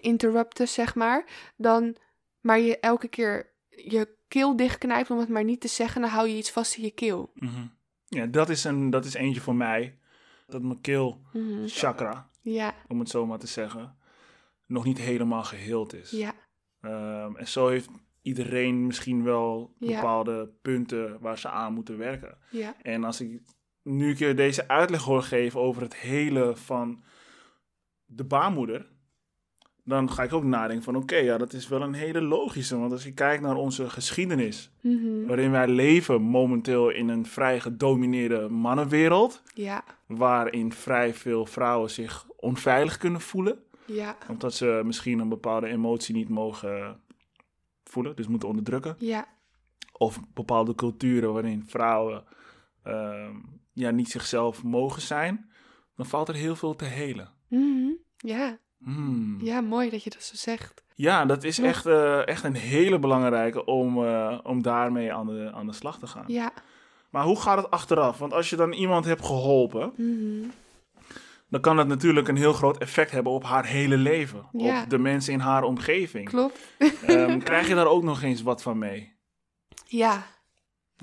[0.00, 1.24] interrupten, zeg maar,
[1.56, 1.96] dan,
[2.40, 6.28] maar je elke keer je keel dichtknijpt om het maar niet te zeggen, dan hou
[6.28, 7.30] je iets vast in je keel.
[7.34, 7.66] Mhm.
[8.06, 9.98] ja dat, is een, dat is eentje voor mij.
[10.46, 11.66] Dat mijn keel Mhm.
[11.66, 13.96] chakra, Ja, om het zo maar te zeggen,
[14.66, 16.10] nog niet helemaal geheeld is.
[16.10, 16.34] ja,
[16.80, 17.88] Ehm, en zo heeft
[18.22, 19.94] iedereen misschien wel Ja.
[19.94, 22.38] bepaalde punten waar ze aan moeten werken.
[22.50, 23.42] ja, En als ik
[23.82, 27.02] nu een keer deze uitleg hoor geven over het hele van
[28.04, 28.90] de baarmoeder,
[29.84, 32.78] dan ga ik ook nadenken van oké, ja, dat is wel een hele logische.
[32.78, 35.26] Want als je kijkt naar onze geschiedenis, Mhm.
[35.26, 42.26] waarin wij leven momenteel in een vrij gedomineerde mannenwereld, ja, waarin vrij veel vrouwen zich
[42.36, 47.00] onveilig kunnen voelen, ja, omdat ze misschien een bepaalde emotie niet mogen
[47.84, 48.96] voelen, dus moeten onderdrukken.
[48.98, 49.26] ja,
[49.92, 52.24] Of bepaalde culturen waarin vrouwen
[52.82, 53.36] ehm,
[53.72, 55.50] ja, niet zichzelf mogen zijn,
[55.96, 57.30] dan valt er heel veel te helen.
[57.48, 57.88] Mhm.
[58.16, 58.58] ja.
[58.84, 59.38] Hmm.
[59.42, 60.82] Ja, mooi dat je dat zo zegt.
[60.94, 65.26] Ja, dat is Nog- echt, eh, echt een hele belangrijke om, eh, om daarmee aan
[65.26, 66.24] de, aan de slag te gaan.
[66.26, 66.52] Ja.
[67.10, 68.18] Maar hoe gaat het achteraf?
[68.18, 70.48] Want als je dan iemand hebt geholpen, Mhm.
[71.48, 74.46] dan kan dat natuurlijk een heel groot effect hebben op haar hele leven.
[74.52, 74.82] Ja.
[74.82, 76.28] Op de mensen in haar omgeving.
[76.28, 76.58] Klopt.
[77.06, 79.12] Ehm, krijg je daar ook nog eens wat van mee?
[79.86, 80.26] Ja.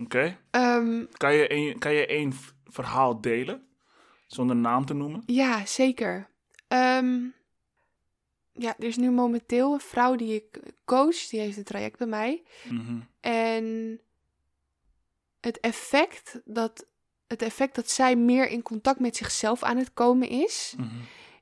[0.01, 0.37] Oké?
[0.51, 2.33] Ehm, Kan je een, kan je één
[2.65, 3.67] verhaal delen?
[4.27, 5.23] Zonder naam te noemen?
[5.25, 6.29] ja, zeker.
[6.67, 7.17] Ehm,
[8.59, 11.27] ja, er is nu momenteel een vrouw die ik coach.
[11.27, 12.43] Die heeft een traject bij mij.
[12.63, 12.99] Mhm.
[13.19, 13.99] En
[15.39, 16.85] het effect dat,
[17.27, 20.95] het effect dat zij meer in contact met zichzelf aan het komen is, Mhm.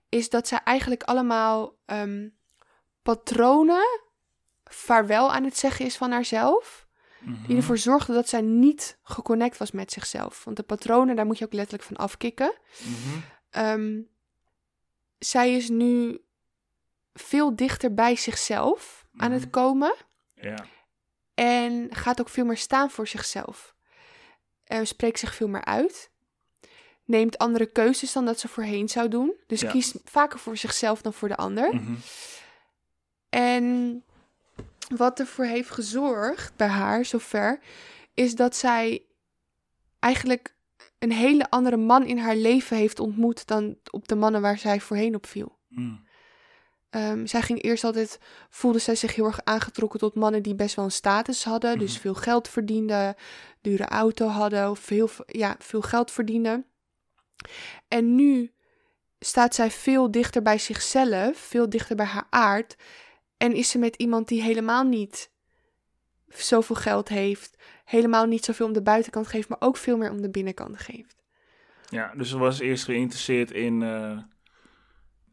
[0.09, 2.29] is dat zij eigenlijk allemaal ehm,
[3.01, 4.01] patronen
[4.63, 6.87] vaarwel aan het zeggen is van haarzelf.
[7.19, 7.47] Mhm.
[7.47, 10.43] Die ervoor zorgde dat zij niet geconnect was met zichzelf.
[10.43, 12.53] Want de patronen, daar moet je ook letterlijk van afkicken.
[13.49, 14.01] Ehm,
[15.17, 16.21] zij is nu
[17.19, 19.39] veel dichter bij zichzelf aan Mhm.
[19.39, 19.95] het komen.
[20.35, 20.65] Ja.
[21.33, 23.75] En gaat ook veel meer staan voor zichzelf.
[24.63, 26.09] Eh, spreekt zich veel meer uit.
[27.05, 29.33] Neemt andere keuzes dan dat ze voorheen zou doen.
[29.47, 29.71] Dus Ja.
[29.71, 31.75] kiest vaker voor zichzelf dan voor de ander.
[31.75, 31.93] Mhm.
[33.29, 34.03] En
[34.95, 37.59] wat ervoor heeft gezorgd bij haar, zover,
[38.13, 39.01] is dat zij
[39.99, 40.55] eigenlijk
[40.99, 44.79] een hele andere man in haar leven heeft ontmoet dan op de mannen waar zij
[44.79, 45.57] voorheen op viel.
[45.67, 46.05] Mm.
[46.89, 48.19] Ehm, zij ging eerst altijd,
[48.49, 51.79] voelde zij zich heel erg aangetrokken tot mannen die best wel een status hadden.
[51.79, 52.01] Dus Mhm.
[52.01, 53.15] veel geld verdienden,
[53.61, 56.65] dure auto hadden, of veel, ja, veel geld verdienden.
[57.87, 58.51] En nu
[59.19, 62.75] staat zij veel dichter bij zichzelf, veel dichter bij haar aard.
[63.37, 65.29] En is ze met iemand die helemaal niet
[66.27, 70.21] zoveel geld heeft, helemaal niet zoveel om de buitenkant geeft, maar ook veel meer om
[70.21, 71.15] de binnenkant geeft.
[71.89, 74.17] Ja, dus ze was eerst geïnteresseerd in eh,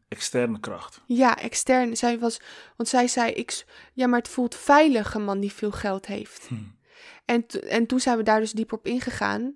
[0.07, 1.01] externe kracht.
[1.05, 1.97] Ja, extern.
[1.97, 2.39] Zij was,
[2.75, 6.47] want zij zei, ik, ja, maar het voelt veilig een man die veel geld heeft.
[6.47, 6.55] Hm.
[7.25, 9.55] En, en toen zijn we daar dus diep op ingegaan.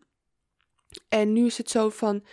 [1.10, 2.24] En nu is het zo van,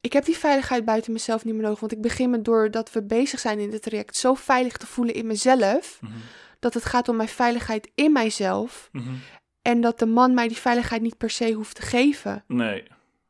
[0.00, 1.80] ik heb die veiligheid buiten mezelf niet meer nodig.
[1.80, 5.14] Want ik begin me doordat we bezig zijn in dit traject zo veilig te voelen
[5.14, 5.98] in mezelf.
[6.00, 6.12] Mhm.
[6.58, 8.88] Dat het gaat om mijn veiligheid in mijzelf.
[8.92, 9.14] Mhm.
[9.62, 12.44] En dat de man mij die veiligheid niet per se hoeft te geven.
[12.46, 12.84] Nee.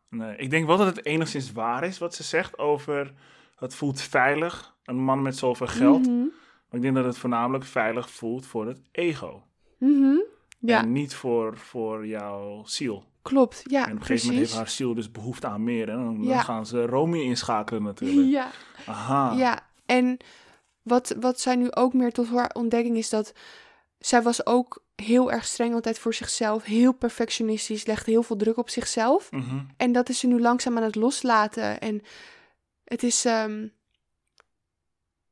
[0.09, 0.37] nee.
[0.37, 3.13] Ik denk wel dat het enigszins waar is wat ze zegt over
[3.61, 6.07] het voelt veilig, een man met zoveel geld.
[6.07, 6.19] Mhm.
[6.19, 9.43] Maar ik denk dat het voornamelijk veilig voelt voor het ego.
[9.79, 10.17] Mhm.
[10.59, 13.05] Ja, En niet voor, voor jouw ziel.
[13.23, 13.63] klopt.
[13.65, 15.89] Ja, en op een gegeven moment heeft haar ziel dus behoefte aan meer.
[15.89, 16.41] En dan, Ja.
[16.41, 18.29] gaan ze Romy inschakelen natuurlijk.
[18.29, 18.51] Ja.
[18.87, 19.33] Aha.
[19.37, 20.17] Ja, en
[20.83, 23.33] wat, wat zij nu ook meer tot haar ontdekking is dat
[23.99, 28.57] zij was ook heel erg streng altijd voor zichzelf, heel perfectionistisch, legde heel veel druk
[28.57, 29.31] op zichzelf.
[29.31, 29.59] Mhm.
[29.77, 31.81] En dat is ze nu langzaam aan het loslaten.
[31.81, 32.03] En
[32.91, 33.67] het is, ehm,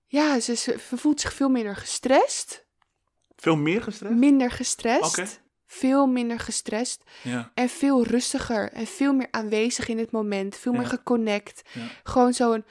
[0.06, 2.66] ja, ze, voelt zich veel minder gestrest,
[3.36, 4.14] Veel meer gestrest?
[4.14, 5.28] minder gestrest, Oké.
[5.66, 7.50] veel minder gestrest Ja.
[7.54, 11.62] en veel rustiger en veel meer aanwezig in het moment, veel meer geconnect.
[11.72, 11.86] Ja.
[12.02, 12.64] Gewoon zo'n,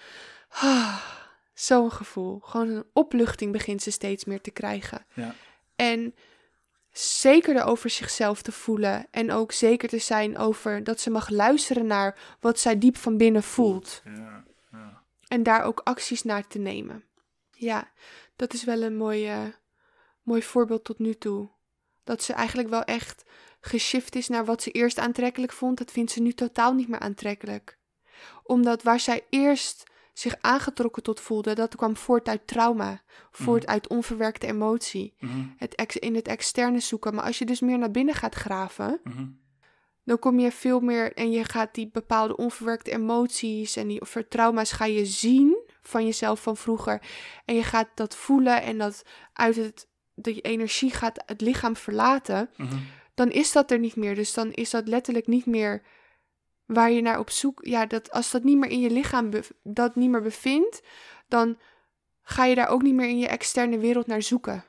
[0.50, 1.02] ah,
[1.54, 2.40] zo'n gevoel.
[2.40, 5.06] Gewoon een opluchting begint ze steeds meer te krijgen.
[5.14, 5.36] Ja.
[5.76, 6.16] En
[6.92, 9.08] zekerder over zichzelf te voelen.
[9.12, 13.18] En ook zeker te zijn over dat ze mag luisteren naar wat zij diep van
[13.18, 14.02] binnen voelt.
[14.06, 14.46] Ja.
[15.28, 17.04] En daar ook acties naar te nemen.
[17.52, 17.92] Ja,
[18.36, 19.54] dat is wel een mooi,
[20.24, 21.50] mooi voorbeeld tot nu toe.
[22.04, 23.24] Dat ze eigenlijk wel echt
[23.60, 25.78] geshift is naar wat ze eerst aantrekkelijk vond.
[25.78, 27.78] Dat vindt ze nu totaal niet meer aantrekkelijk.
[28.44, 33.02] Omdat waar zij eerst zich aangetrokken tot voelde, dat kwam voort uit trauma.
[33.32, 33.72] Voort Mhm.
[33.72, 35.16] uit onverwerkte emotie.
[35.20, 35.46] Mhm.
[35.58, 37.16] Het ex in het externe zoeken.
[37.16, 39.28] Maar als je dus meer naar binnen gaat graven, Mhm.
[40.08, 44.72] Dan kom je veel meer en je gaat die bepaalde onverwerkte emoties en die trauma's
[44.72, 47.02] ga je zien van jezelf van vroeger.
[47.46, 49.04] En je gaat dat voelen en dat
[49.34, 52.50] uit het, die energie gaat het lichaam verlaten.
[52.58, 52.76] Mhm.
[53.14, 54.16] Dan is dat er niet meer.
[54.16, 55.82] Dus dan is dat letterlijk niet meer
[56.66, 57.66] waar je naar op zoek.
[57.66, 59.30] Ja, dat, als dat niet meer in je lichaam
[59.64, 60.82] dat niet meer bevindt,
[61.28, 61.58] dan
[62.22, 64.66] ga je daar ook niet meer in je externe wereld naar zoeken.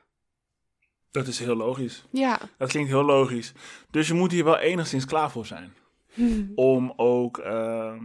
[1.19, 2.05] Dat is heel logisch.
[2.11, 2.41] Ja.
[2.59, 3.53] Dat klinkt heel logisch.
[3.91, 5.73] Dus je moet hier wel enigszins klaar voor zijn.
[6.55, 8.05] Om ook ehm,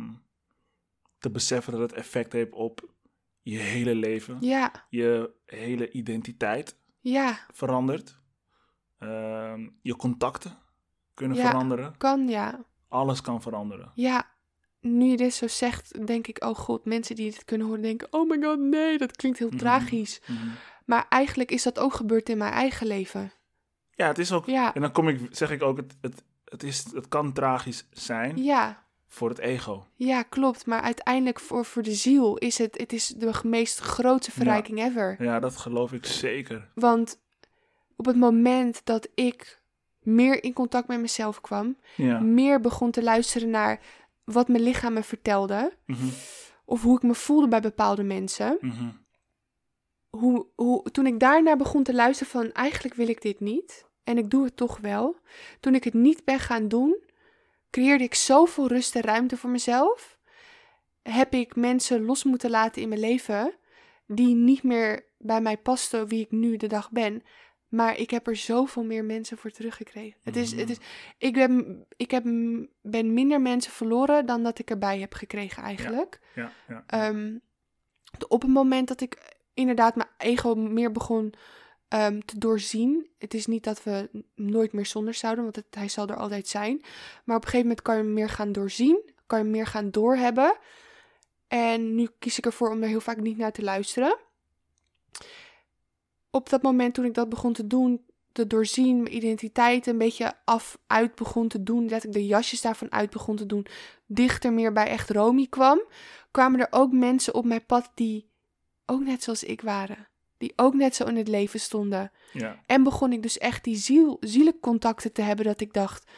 [1.20, 2.89] te beseffen dat het effect heeft op
[3.41, 4.38] je hele leven.
[4.39, 8.18] Ja, Je hele identiteit ja, verandert.
[8.99, 10.57] Ehm, je contacten
[11.14, 11.49] kunnen Ja.
[11.49, 11.97] veranderen.
[11.97, 12.66] kan ja.
[12.88, 13.91] Alles kan veranderen.
[13.95, 14.32] Ja,
[14.80, 18.07] nu je dit zo zegt, denk ik, oh god, mensen die dit kunnen horen denken,
[18.11, 19.57] oh my god, nee, dat klinkt heel Mhm.
[19.57, 20.22] tragisch.
[20.28, 20.47] Mhm.
[20.86, 23.32] Maar eigenlijk is dat ook gebeurd in mijn eigen leven.
[23.96, 24.46] Ja, het is ook.
[24.46, 27.88] Ja, En dan kom ik, zeg ik ook, het, het, het, is, het kan tragisch
[27.92, 29.86] zijn ja, voor het ego.
[29.96, 30.66] ja, klopt.
[30.66, 35.16] Maar uiteindelijk voor, voor de ziel is het, het is de meest grootste verrijking ever.
[35.24, 36.70] Ja, dat geloof ik zeker.
[36.76, 37.20] Want
[37.96, 39.62] op het moment dat ik
[40.02, 42.20] meer in contact met mezelf kwam, Ja.
[42.20, 43.80] meer begon te luisteren naar
[44.24, 46.06] wat mijn lichaam me vertelde, Mhm.
[46.66, 48.90] of hoe ik me voelde bij bepaalde mensen, Mhm.
[50.18, 54.18] Hoe, hoe, toen ik daarnaar begon te luisteren van eigenlijk wil ik dit niet en
[54.18, 55.18] ik doe het toch wel.
[55.59, 57.03] Toen ik het niet ben gaan doen,
[57.70, 60.18] creëerde ik zoveel rust en ruimte voor mezelf.
[61.01, 63.53] Heb ik mensen los moeten laten in mijn leven
[64.07, 67.24] die niet meer bij mij pasten wie ik nu de dag ben.
[67.68, 70.20] Maar ik heb er zoveel meer mensen voor teruggekregen.
[70.24, 70.78] Het is, het is,
[71.18, 72.24] ik ben, ik heb,
[72.82, 76.20] ben minder mensen verloren dan dat ik erbij heb gekregen eigenlijk.
[76.36, 76.84] Ja, ja.
[76.88, 77.38] Ehm,
[78.28, 81.34] op het moment dat ik inderdaad mijn ego meer begon
[81.88, 83.10] ehm, te doorzien.
[83.18, 86.82] Het is niet dat we nooit meer zonder zouden, want hij zal er altijd zijn.
[87.26, 89.68] Maar op een gegeven moment kan je hem meer gaan doorzien, kan je hem meer
[89.68, 90.58] gaan doorhebben.
[91.47, 94.18] En nu kies ik ervoor om er heel vaak niet naar te luisteren.
[96.30, 100.34] Op dat moment toen ik dat begon te doen, te doorzien, mijn identiteit een beetje
[100.45, 103.66] af uit begon te doen, dat ik de jasjes daarvan uit begon te doen,
[104.08, 105.82] dichter meer bij echt Romy kwam,
[106.32, 108.32] kwamen er ook mensen op mijn pad die
[108.86, 110.08] ook net zoals ik waren.
[110.38, 112.12] Die ook net zo in het leven stonden.
[112.34, 112.60] Ja.
[112.66, 116.12] En begon ik dus echt die ziel, zielcontacten te hebben dat ik dacht,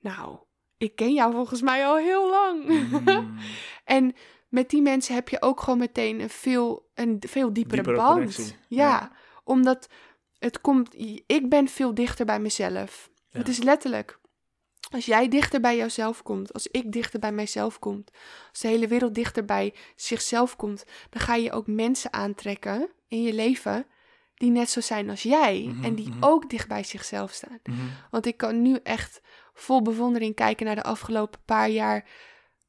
[0.00, 0.38] nou,
[0.78, 2.64] ik ken jou volgens mij al heel lang.
[2.90, 3.38] Mm.
[3.84, 4.14] En
[4.48, 8.56] met die mensen heb je ook gewoon meteen een veel, een veel diepere, Diepere band.
[8.68, 9.12] Ja, ja.
[9.44, 9.88] omdat
[10.38, 10.94] het komt,
[11.26, 13.10] ik ben veel dichter bij mezelf.
[13.28, 13.38] Ja.
[13.38, 14.18] Het is letterlijk.
[14.94, 18.04] Als jij dichter bij jouzelf komt, als ik dichter bij mijzelf kom,
[18.50, 23.22] als de hele wereld dichter bij zichzelf komt, dan ga je ook mensen aantrekken in
[23.22, 23.86] je leven
[24.34, 26.24] die net zo zijn als jij Mhm, en die mhm.
[26.24, 27.58] ook dicht bij zichzelf staan.
[27.62, 27.76] Mhm.
[28.10, 29.20] Want ik kan nu echt
[29.54, 32.08] vol bewondering kijken naar de afgelopen paar jaar.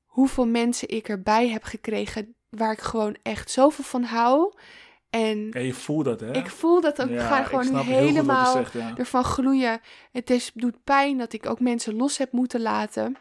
[0.05, 4.53] Hoeveel mensen ik erbij heb gekregen waar ik gewoon echt zoveel van hou.
[5.16, 6.34] En je voelt dat, hè?
[6.34, 6.97] ik voel dat.
[6.97, 8.97] Ja, ik ga gewoon je helemaal zegt, ja.
[8.97, 9.80] ervan gloeien.
[10.11, 13.16] Het is, doet pijn dat ik ook mensen los heb moeten laten.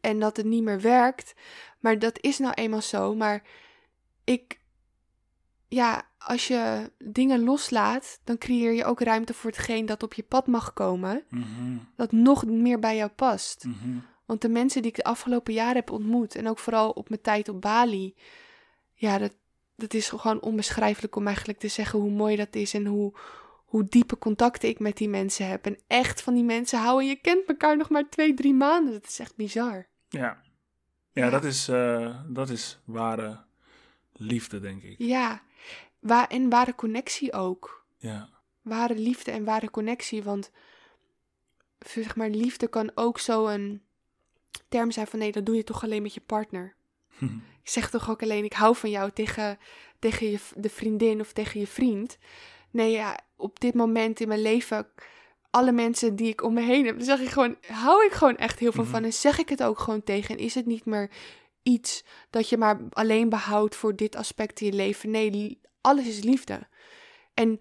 [0.00, 1.34] En dat het niet meer werkt.
[1.80, 3.14] Maar dat is nou eenmaal zo.
[3.14, 3.42] Maar
[4.24, 4.62] ik.
[5.68, 10.22] Ja, als je dingen loslaat, dan creëer je ook ruimte voor hetgeen dat op je
[10.22, 11.24] pad mag komen.
[11.30, 13.64] Mhm, Dat nog meer bij jou past.
[13.64, 13.98] mhm.
[14.26, 17.20] Want de mensen die ik de afgelopen jaren heb ontmoet, en ook vooral op mijn
[17.20, 18.14] tijd op Bali,
[18.94, 19.34] ja, dat,
[19.76, 23.12] dat is gewoon onbeschrijfelijk om eigenlijk te zeggen hoe mooi dat is en hoe,
[23.64, 25.66] hoe diepe contacten ik met die mensen heb.
[25.66, 28.92] En echt van die mensen houden, je kent elkaar nog maar twee, drie maanden.
[28.92, 29.86] Dat is echt bizar.
[30.08, 30.42] Ja.
[31.12, 33.44] Ja, dat is, eh, dat is ware
[34.12, 34.94] liefde, denk ik.
[34.98, 35.42] Ja,
[36.04, 37.84] Wa en ware connectie ook.
[37.96, 38.28] Ja.
[38.62, 40.50] Ware liefde en ware connectie, want
[41.78, 43.82] zeg maar, liefde kan ook zo een
[44.68, 46.74] term zijn van nee, dat doe je toch alleen met je partner.
[47.62, 49.58] Ik zeg toch ook alleen, ik hou van jou tegen,
[49.98, 52.18] tegen je, de vriendin of tegen je vriend.
[52.70, 54.86] Nee, ja, op dit moment in mijn leven,
[55.50, 58.58] alle mensen die ik om me heen heb, zeg ik gewoon, hou ik gewoon echt
[58.58, 58.92] heel veel Mhm.
[58.92, 59.04] van.
[59.04, 60.36] En zeg ik het ook gewoon tegen.
[60.36, 61.10] En is het niet meer
[61.62, 65.10] iets dat je maar alleen behoudt voor dit aspect in je leven.
[65.10, 66.66] Nee, alles is liefde.
[67.34, 67.60] En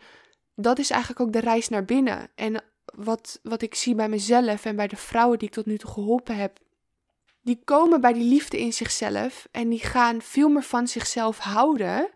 [0.55, 2.29] dat is eigenlijk ook de reis naar binnen.
[2.35, 5.77] En wat, wat ik zie bij mezelf en bij de vrouwen die ik tot nu
[5.77, 6.59] toe geholpen heb,
[7.43, 12.09] die komen bij die liefde in zichzelf en die gaan veel meer van zichzelf houden.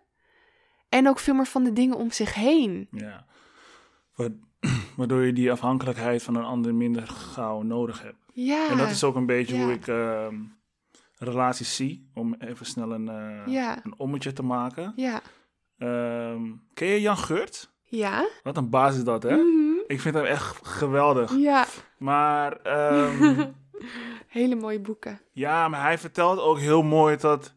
[0.88, 2.88] En ook veel meer van de dingen om zich heen.
[2.90, 3.26] ja.
[4.14, 4.28] Wa-
[4.96, 8.16] Waardoor je die afhankelijkheid van een ander minder gauw nodig hebt.
[8.32, 8.68] Ja.
[8.70, 9.62] En dat is ook een beetje ja.
[9.62, 10.34] hoe ik ehm,
[11.18, 12.10] relaties zie.
[12.14, 13.84] Om even snel een, eh, Ja.
[13.84, 14.92] een ommetje te maken.
[14.96, 15.20] Ja.
[15.78, 16.42] Ehm,
[16.74, 17.70] ken je Jan Geurt?
[17.82, 18.28] Ja.
[18.42, 19.36] Wat een baas is dat, hè?
[19.36, 19.78] Mhm.
[19.86, 21.36] Ik vind hem echt geweldig.
[21.36, 21.66] Ja.
[21.98, 23.46] Maar ehm,
[24.38, 25.20] Hele mooie boeken.
[25.32, 27.54] ja, maar hij vertelt ook heel mooi dat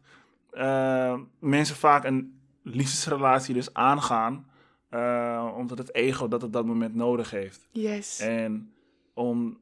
[0.50, 4.50] eh, mensen vaak een liefdesrelatie dus aangaan.
[4.88, 7.68] eh, omdat het ego dat op dat moment nodig heeft.
[7.70, 8.18] Yes.
[8.18, 8.72] En
[9.14, 9.58] om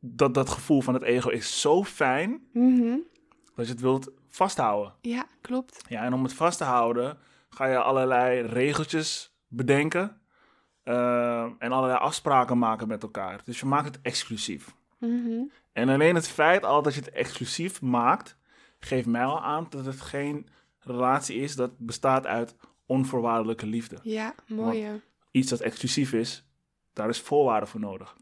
[0.00, 2.96] dat, dat gevoel van het ego is zo fijn Mhm.
[3.54, 4.92] dat je het wilt vasthouden.
[5.00, 5.84] Ja, klopt.
[5.88, 7.18] Ja, en om het vast te houden
[7.48, 10.20] ga je allerlei regeltjes bedenken
[10.82, 13.40] eh, en allerlei afspraken maken met elkaar.
[13.44, 14.74] Dus je maakt het exclusief.
[14.98, 15.42] Mhm.
[15.74, 18.36] En alleen het feit al dat je het exclusief maakt,
[18.78, 20.46] geeft mij al aan dat het geen
[20.78, 22.54] relatie is dat bestaat uit
[22.86, 23.96] onvoorwaardelijke liefde.
[24.02, 25.00] Ja, mooie.
[25.30, 26.44] Iets dat exclusief is,
[26.92, 28.16] daar is voorwaarden voor nodig.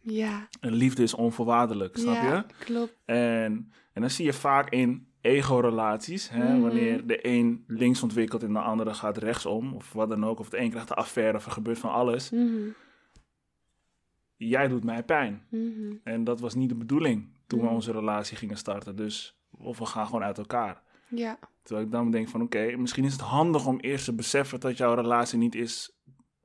[0.00, 0.48] Ja.
[0.60, 2.44] En liefde is onvoorwaardelijk, snap ja, je?
[2.64, 2.96] klopt.
[3.04, 6.60] En, en dan zie je vaak in ego-relaties, hè, Mhm.
[6.60, 10.48] wanneer de een links ontwikkelt en de andere gaat rechtsom, of wat dan ook, of
[10.48, 12.30] de een krijgt de affaire, of er gebeurt van alles.
[12.30, 12.68] Mhm.
[14.48, 15.42] Jij doet mij pijn.
[15.48, 15.92] Mhm.
[16.04, 17.74] En dat was niet de bedoeling toen we Mhm.
[17.74, 18.96] onze relatie gingen starten.
[18.96, 20.82] Dus, of we gaan gewoon uit elkaar.
[21.08, 21.38] Ja.
[21.62, 24.76] Terwijl ik dan denk van, oké, misschien is het handig om eerst te beseffen dat
[24.76, 25.96] jouw relatie niet is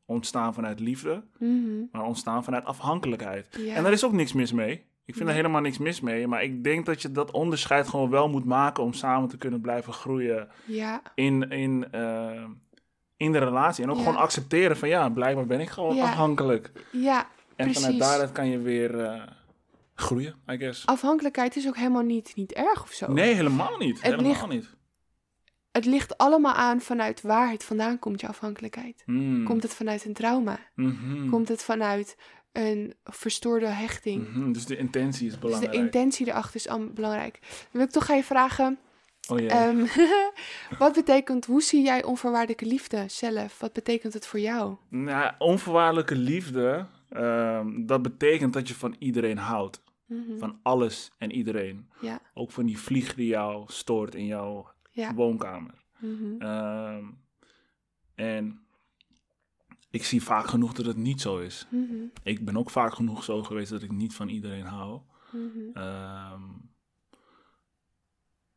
[0.05, 1.83] ontstaan vanuit liefde, Mhm.
[1.91, 3.47] maar ontstaan vanuit afhankelijkheid.
[3.59, 3.73] Ja.
[3.75, 4.73] En daar is ook niks mis mee.
[5.05, 5.27] Ik vind Nee.
[5.37, 6.27] er helemaal niks mis mee.
[6.27, 9.61] Maar ik denk dat je dat onderscheid gewoon wel moet maken om samen te kunnen
[9.61, 11.01] blijven groeien Ja.
[11.15, 12.43] in, in, eh,
[13.17, 13.83] in de relatie.
[13.83, 14.03] En ook Ja.
[14.03, 16.71] gewoon accepteren van ja, blijkbaar ben ik gewoon afhankelijk.
[16.91, 17.27] Ja,
[17.60, 17.84] En precies.
[17.84, 19.22] vanuit daaruit kan je weer eh,
[19.95, 20.86] groeien, I guess.
[20.86, 23.12] Afhankelijkheid is ook helemaal niet, niet erg of zo.
[23.14, 23.95] Nee, helemaal niet.
[23.95, 24.78] Het helemaal ligt- niet.
[25.72, 29.01] Het ligt allemaal aan vanuit waar het vandaan komt, je afhankelijkheid.
[29.05, 29.43] Hmm.
[29.43, 30.60] Komt het vanuit een trauma?
[30.76, 31.30] Mhm.
[31.30, 32.18] Komt het vanuit
[32.51, 34.28] een verstoorde hechting?
[34.34, 35.72] Mhm, Dus de intentie is Dus belangrijk.
[35.74, 37.38] de intentie erachter is belangrijk.
[37.41, 38.80] Dan wil ik toch gaan je vragen,
[39.30, 39.51] Oh.
[39.51, 39.86] Ehm,
[40.80, 43.60] wat betekent, hoe zie jij onvoorwaardelijke liefde zelf?
[43.60, 44.76] Wat betekent het voor jou?
[44.89, 49.84] Nou, onvoorwaardelijke liefde, ehm, dat betekent dat je van iedereen houdt.
[50.05, 50.38] Mhm.
[50.38, 51.89] Van alles en iedereen.
[52.01, 55.14] Ja, Ook van die vlieg die jou stoort in jouw ja.
[55.14, 55.84] woonkamer.
[55.99, 56.41] Mhm.
[56.41, 57.05] Ehm,
[58.16, 58.60] en
[59.89, 61.68] ik zie vaak genoeg dat het niet zo is.
[61.70, 61.95] Mhm.
[62.24, 65.01] Ik ben ook vaak genoeg zo geweest dat ik niet van iedereen hou.
[65.74, 66.43] Ehm,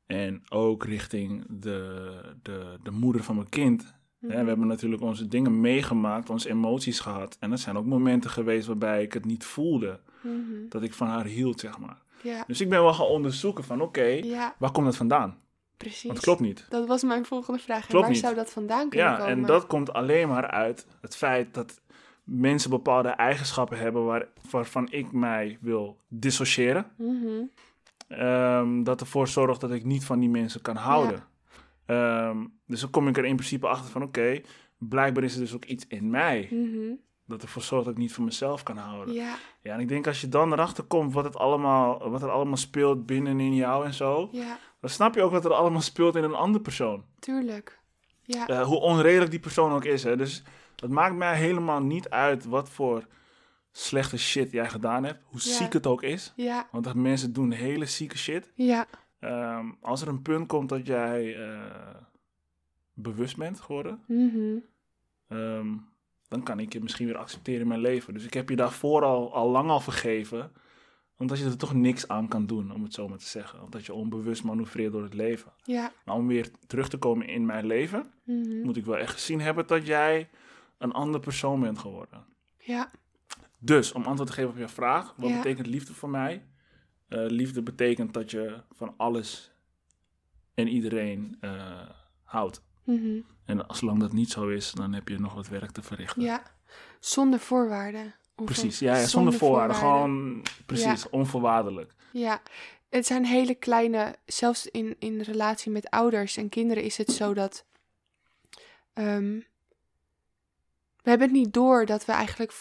[0.07, 3.95] en ook richting de, de, de moeder van mijn kind.
[4.23, 4.41] Mhm.
[4.41, 7.37] we hebben natuurlijk onze dingen meegemaakt, onze emoties gehad.
[7.41, 10.01] En er zijn ook momenten geweest waarbij ik het niet voelde.
[10.21, 10.69] Mhm.
[10.69, 11.97] Dat ik van haar hield, zeg maar.
[12.23, 15.41] Ja, Dus ik ben wel gaan onderzoeken van, oké, ja, waar komt dat vandaan?
[15.77, 16.03] precies.
[16.03, 16.67] Want het klopt niet.
[16.69, 17.87] Dat was mijn volgende vraag.
[17.87, 18.21] Klopt waar niet.
[18.23, 19.31] zou dat vandaan kunnen Ja, komen?
[19.33, 21.81] en dat komt alleen maar uit het feit dat
[22.25, 26.87] mensen bepaalde eigenschappen hebben waar, waarvan ik mij wil dissociëren.
[26.97, 27.43] Mhm.
[28.09, 31.23] Ehm, dat ervoor zorgt dat ik niet van die mensen kan houden.
[31.87, 34.41] Ehm, dus dan kom ik er in principe achter van, oké,
[34.79, 36.95] blijkbaar is er dus ook iets in mij Mhm.
[37.27, 39.15] dat ervoor zorgt dat ik niet van mezelf kan houden.
[39.15, 42.31] Ja, Ja, en ik denk als je dan erachter komt wat, het allemaal, wat er
[42.31, 46.17] allemaal speelt binnenin jou en zo, ja, dan snap je ook wat er allemaal speelt
[46.17, 47.05] in een andere persoon.
[47.19, 47.81] tuurlijk.
[48.25, 50.03] Ja, Eh, hoe onredelijk die persoon ook is.
[50.05, 50.17] Hè.
[50.17, 50.43] Dus
[50.77, 53.07] het maakt mij helemaal niet uit wat voor
[53.73, 55.23] slechte shit jij gedaan hebt.
[55.25, 55.51] Hoe Ja.
[55.57, 56.33] ziek het ook is.
[56.37, 58.51] ja, Want dat mensen doen hele zieke shit.
[58.55, 58.87] ja,
[59.23, 61.95] Ehm, als er een punt komt dat jij eh,
[62.95, 64.57] bewust bent geworden, Mhm.
[65.29, 65.69] ehm,
[66.29, 68.15] dan kan ik je misschien weer accepteren in mijn leven.
[68.15, 70.53] Dus ik heb je daarvoor al, al lang al vergeven,
[71.17, 73.63] omdat je er toch niks aan kan doen, om het zo maar te zeggen.
[73.63, 75.53] Omdat je onbewust manoeuvreert door het leven.
[75.65, 78.61] ja, Maar om weer terug te komen in mijn leven, Mhm.
[78.63, 80.31] moet ik wel echt gezien hebben dat jij
[80.79, 82.25] een ander persoon bent geworden.
[82.59, 82.91] ja,
[83.59, 85.37] Dus, om antwoord te geven op je vraag, wat Ja.
[85.37, 86.47] betekent liefde voor mij?
[87.13, 89.53] Eh, liefde betekent dat je van alles
[90.55, 91.89] en iedereen eh,
[92.25, 92.63] houdt.
[92.85, 93.21] Mhm.
[93.45, 96.23] En zolang dat niet zo is, dan heb je nog wat werk te verrichten.
[96.23, 96.43] ja.
[97.01, 98.15] Zonder voorwaarden.
[98.35, 99.77] Precies, ja, ja, zonder voorwaarden.
[99.77, 101.95] Gewoon, precies, onvoorwaardelijk.
[102.13, 102.43] Ja,
[102.89, 107.35] het zijn hele kleine, zelfs in, in relatie met ouders en kinderen is het zo
[107.35, 107.65] dat.
[108.93, 109.41] ehm,
[111.03, 112.53] we hebben het niet door dat we eigenlijk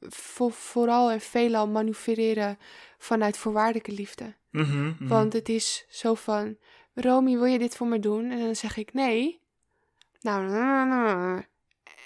[0.00, 2.58] vo- vooral en veelal manoeuvreren
[2.98, 4.34] vanuit voorwaardelijke liefde.
[4.50, 5.06] Mhm, mhm.
[5.08, 6.56] Want het is zo van:
[6.94, 8.30] Romy, wil je dit voor me doen?
[8.30, 9.40] En dan zeg ik nee.
[10.20, 10.48] Nou,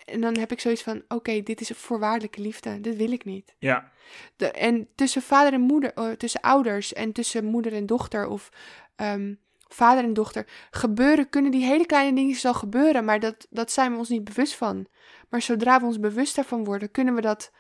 [0.05, 2.80] en dan heb ik zoiets van: oké, dit is voorwaardelijke liefde.
[2.80, 3.55] Dit wil ik niet.
[3.59, 3.92] Ja,
[4.36, 8.49] De, en tussen vader en moeder, eh, tussen ouders en tussen moeder en dochter of
[8.97, 9.34] ehm,
[9.68, 13.92] vader en dochter gebeuren, kunnen die hele kleine dingetjes al gebeuren, maar dat, dat zijn
[13.92, 14.86] we ons niet bewust van.
[15.28, 17.53] Maar zodra we ons bewust daarvan worden, kunnen we dat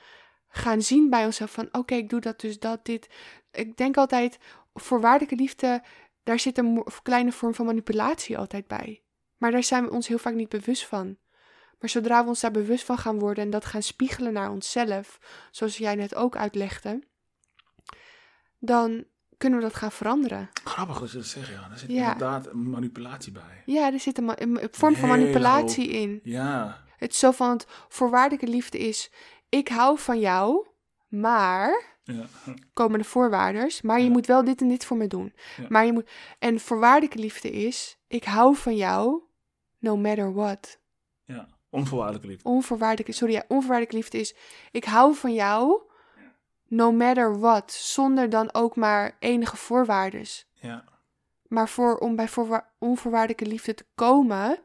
[0.56, 3.08] gaan zien bij onszelf van oké, ik doe dat dus dat, dit.
[3.52, 4.38] Ik denk altijd,
[4.74, 5.82] voorwaardelijke liefde,
[6.22, 9.02] daar zit een kleine vorm van manipulatie altijd bij.
[9.36, 11.16] Maar daar zijn we ons heel vaak niet bewust van.
[11.78, 15.18] Maar zodra we ons daar bewust van gaan worden en dat gaan spiegelen naar onszelf,
[15.50, 17.02] zoals jij net ook uitlegde,
[18.58, 19.04] dan
[19.38, 20.50] kunnen we dat gaan veranderen.
[20.64, 21.68] grappig dat je dat zegt, ja.
[21.70, 22.12] Er zit Ja.
[22.12, 23.62] inderdaad een manipulatie bij.
[23.66, 26.20] Ja, er zit een, vorm van manipulatie in.
[26.22, 29.10] Ja, Het is zo van het voorwaardelijke liefde is,
[29.58, 30.66] ik hou van jou,
[31.08, 32.24] maar ja.
[32.72, 34.10] komen de voorwaarders, maar je Ja.
[34.10, 35.32] moet wel dit en dit voor me doen.
[35.56, 35.66] Ja.
[35.68, 39.22] Maar je moet en voorwaardelijke liefde is, ik hou van jou,
[39.78, 40.78] no matter what.
[41.24, 41.48] ja.
[41.70, 42.48] Onvoorwaardelijke liefde.
[42.48, 44.34] Onvoorwaardelijke, sorry, ja, onvoorwaardelijke liefde is,
[44.70, 45.80] ik hou van jou,
[46.68, 50.46] no matter what, zonder dan ook maar enige voorwaardes.
[50.54, 50.84] Ja.
[51.48, 54.58] Maar voor, om bij voorwa- onvoorwaardelijke liefde te komen,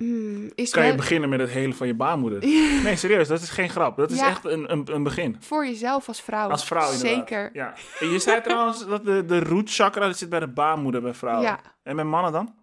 [0.00, 2.38] mm, is Kan je beginnen met het hele van je baarmoeder?
[2.84, 3.96] Nee, serieus, dat is geen grap.
[3.96, 4.28] Dat is Ja.
[4.28, 5.36] echt een, een, een begin.
[5.40, 6.50] voor jezelf als vrouw.
[6.50, 7.16] Als vrouw inderdaad.
[7.16, 7.50] Zeker.
[7.52, 7.74] Ja.
[8.00, 11.14] En je zei trouwens dat de, de root chakra dat zit bij de baarmoeder bij
[11.14, 11.44] vrouwen.
[11.46, 11.60] Ja.
[11.82, 12.54] En bij mannen dan?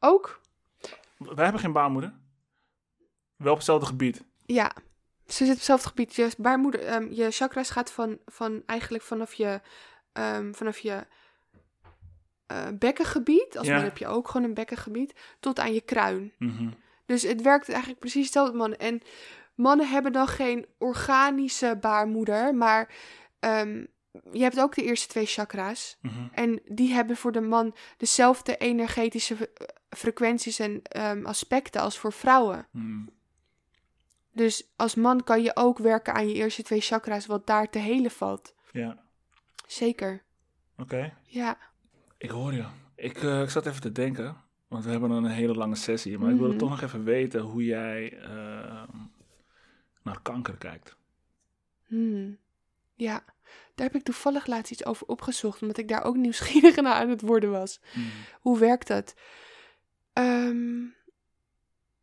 [0.00, 0.40] Ook,
[1.18, 2.12] Wij hebben geen baarmoeder.
[3.36, 4.24] Wel op hetzelfde gebied.
[4.46, 4.72] ja.
[5.26, 6.14] Ze zit op hetzelfde gebied.
[6.14, 9.60] Je baarmoeder, ehm, je chakras gaat van, van eigenlijk vanaf je,
[10.12, 11.06] ehm, vanaf je
[12.46, 13.74] eh, bekkengebied, als Ja.
[13.74, 16.32] man heb je ook gewoon een bekkengebied, tot aan je kruin.
[16.38, 16.68] Mhm.
[17.06, 18.78] Dus het werkt eigenlijk precies hetzelfde mannen.
[18.78, 19.00] En
[19.54, 22.94] mannen hebben dan geen organische baarmoeder, maar
[23.38, 23.84] ehm,
[24.32, 25.98] je hebt ook de eerste twee chakra's.
[26.00, 26.26] Mhm.
[26.32, 32.12] En die hebben voor de man dezelfde energetische eh, frequenties en ehm, aspecten als voor
[32.12, 32.66] vrouwen.
[32.70, 33.06] Mhm.
[34.32, 37.78] Dus als man kan je ook werken aan je eerste twee chakra's, wat daar te
[37.78, 38.54] helen valt.
[38.72, 38.98] Ja,
[39.66, 40.22] Zeker.
[40.76, 41.12] oké.
[41.22, 41.58] Ja.
[42.18, 42.64] Ik hoor je.
[42.94, 44.36] Ik, eh, ik zat even te denken,
[44.68, 46.18] want we hebben een hele lange sessie.
[46.18, 46.58] Maar ik wilde Mhm.
[46.58, 48.96] toch nog even weten hoe jij ehm,
[50.02, 50.96] naar kanker kijkt.
[51.86, 52.38] Hmm.
[52.94, 53.24] Ja,
[53.74, 57.08] daar heb ik toevallig laatst iets over opgezocht, omdat ik daar ook nieuwsgierig naar aan
[57.10, 57.80] het worden was.
[57.94, 58.04] Mm.
[58.40, 59.14] Hoe werkt dat?
[60.12, 60.82] Ehm,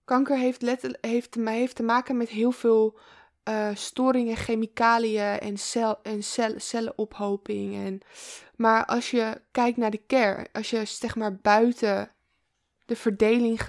[0.06, 0.62] kanker heeft,
[1.02, 3.00] heeft, heeft te maken met heel veel
[3.44, 7.76] eh, storingen, chemicaliën en, cel, en cel, cellenophoping.
[7.86, 8.02] En,
[8.56, 12.12] maar als je kijkt naar de kern, als je zeg maar buiten
[12.86, 13.60] de verdeling,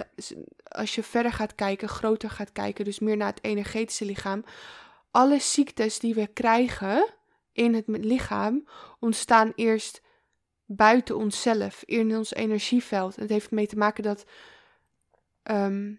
[0.63, 4.43] als je verder gaat kijken, groter gaat kijken, dus meer naar het energetische lichaam,
[5.11, 7.13] alle ziektes die we krijgen
[7.51, 8.67] in het lichaam
[8.99, 10.01] ontstaan eerst
[10.65, 13.15] buiten onszelf, in ons energieveld.
[13.15, 14.25] Het heeft mee te maken dat
[15.43, 15.93] ehm,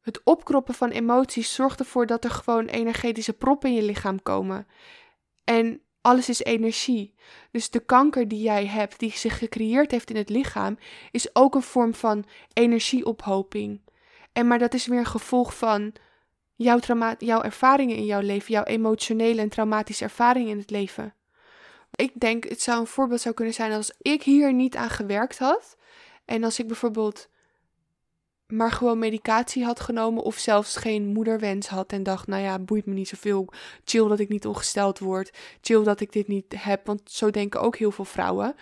[0.00, 4.66] het opkroppen van emoties zorgt ervoor dat er gewoon energetische proppen in je lichaam komen.
[5.44, 7.14] En alles is energie.
[7.50, 10.78] Dus de kanker die jij hebt, die zich gecreëerd heeft in het lichaam,
[11.10, 13.80] is ook een vorm van energieophoping.
[14.32, 15.92] En maar dat is weer een gevolg van
[16.54, 21.14] jouw, trauma jouw ervaringen in jouw leven, jouw emotionele en traumatische ervaringen in het leven.
[21.94, 25.38] Ik denk, het zou een voorbeeld zou kunnen zijn als ik hier niet aan gewerkt
[25.38, 25.76] had.
[26.24, 27.28] En als ik bijvoorbeeld
[28.52, 32.86] maar gewoon medicatie had genomen of zelfs geen moederwens had en dacht, nou ja, boeit
[32.86, 33.48] me niet zoveel.
[33.84, 35.32] Chill dat ik niet ongesteld word.
[35.60, 38.54] Chill dat ik dit niet heb, want zo denken ook heel veel vrouwen.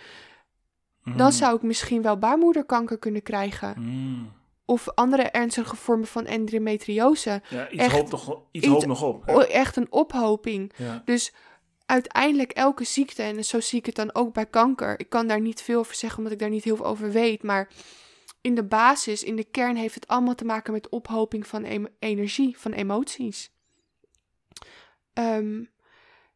[1.03, 1.31] Dan Mm.
[1.31, 3.75] zou ik misschien wel baarmoederkanker kunnen krijgen.
[3.77, 4.31] Mm.
[4.65, 7.41] Of andere ernstige vormen van endometriose.
[7.49, 9.25] Ja, iets Echt hoopt nog, iets iets- hoopt nog op.
[9.25, 9.43] hè?
[9.45, 10.71] Echt een ophoping.
[10.75, 11.01] Ja.
[11.05, 11.33] Dus
[11.85, 14.99] uiteindelijk elke ziekte, en zo zie ik het dan ook bij kanker.
[14.99, 17.43] Ik kan daar niet veel over zeggen, omdat ik daar niet heel veel over weet.
[17.43, 17.67] Maar
[18.41, 22.57] in de basis, in de kern, heeft het allemaal te maken met ophoping van energie,
[22.57, 23.51] van emoties.
[25.13, 25.63] Ehm,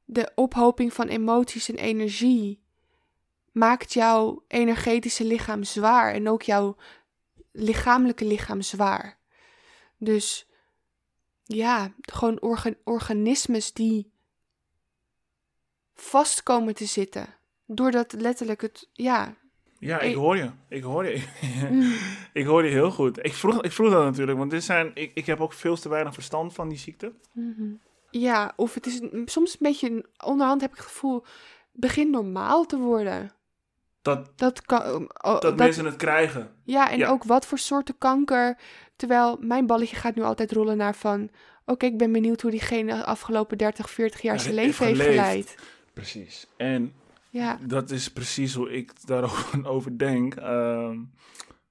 [0.06, 2.64] de ophoping van emoties en energie
[3.52, 6.76] maakt jouw energetische lichaam zwaar en ook jouw
[7.52, 9.20] lichamelijke lichaam zwaar.
[9.98, 10.48] Dus
[11.44, 14.12] ja, gewoon orga- organismes die
[15.94, 17.38] vast komen te zitten.
[17.66, 19.38] Doordat letterlijk het, ja.
[19.86, 20.50] Ja, Ik- hoor je.
[20.70, 21.24] Ik hoor je.
[21.72, 21.94] Mm.
[22.42, 23.26] ik hoor je heel goed.
[23.26, 25.90] Ik vroeg, ik vroeg dat natuurlijk, want dit zijn, ik, ik heb ook veel te
[25.90, 27.14] weinig verstand van die ziekte.
[27.32, 27.64] Mhm.
[28.10, 31.24] Ja, of het is een- soms een beetje, een- onderhand heb ik het gevoel,
[31.72, 33.32] begin normaal te worden.
[34.02, 36.52] Dat, Dat kan, oh, dat, dat- mensen het krijgen.
[36.64, 37.10] ja, en ja.
[37.10, 38.58] ook wat voor soorten kanker.
[38.96, 41.30] Terwijl mijn balletje gaat nu altijd rollen naar van,
[41.66, 45.02] oké, ik ben benieuwd hoe diegene de afgelopen 30, 40 jaar Ja, zijn leven heeft
[45.02, 45.56] geleid.
[45.94, 46.48] Precies.
[46.58, 46.94] En
[47.38, 50.36] Ja, dat is precies hoe ik daarover over denk.
[50.36, 51.00] Ehm,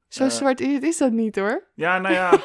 [0.08, 0.30] zo Eh.
[0.30, 1.64] zwart is, is dat niet hoor.
[1.74, 2.38] ja, nou ja.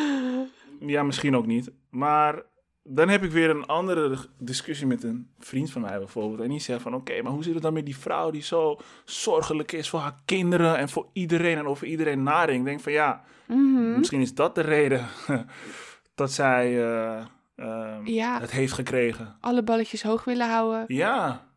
[0.94, 1.70] ja, misschien ook niet.
[1.90, 2.42] Maar
[2.82, 6.40] dan heb ik weer een andere discussie met een vriend van mij bijvoorbeeld.
[6.40, 8.76] En die zegt van, oké, maar hoe zit het dan met die vrouw die zo
[9.04, 12.60] zorgelijk is voor haar kinderen en voor iedereen en over iedereen nadenkt?
[12.60, 13.98] Ik denk van, ja, Mhm.
[13.98, 15.06] misschien is dat de reden
[16.14, 17.24] dat zij eh,
[17.56, 18.40] ehm, Ja.
[18.40, 19.36] het heeft gekregen.
[19.40, 20.84] Alle balletjes hoog willen houden.
[20.86, 21.48] Ja,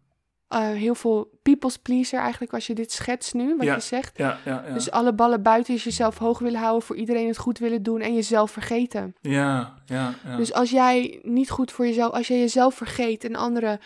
[0.54, 3.74] Eh, heel veel people's pleaser eigenlijk als je dit schetst nu, wat Ja.
[3.74, 4.18] je zegt.
[4.18, 4.74] ja, ja, ja.
[4.74, 8.02] Dus alle ballen buiten is jezelf hoog willen houden, voor iedereen het goed willen doen
[8.02, 9.16] en jezelf vergeten.
[9.22, 10.36] ja, ja, ja.
[10.38, 13.80] Dus als jij niet goed voor jezelf, als jij jezelf vergeet en anderen,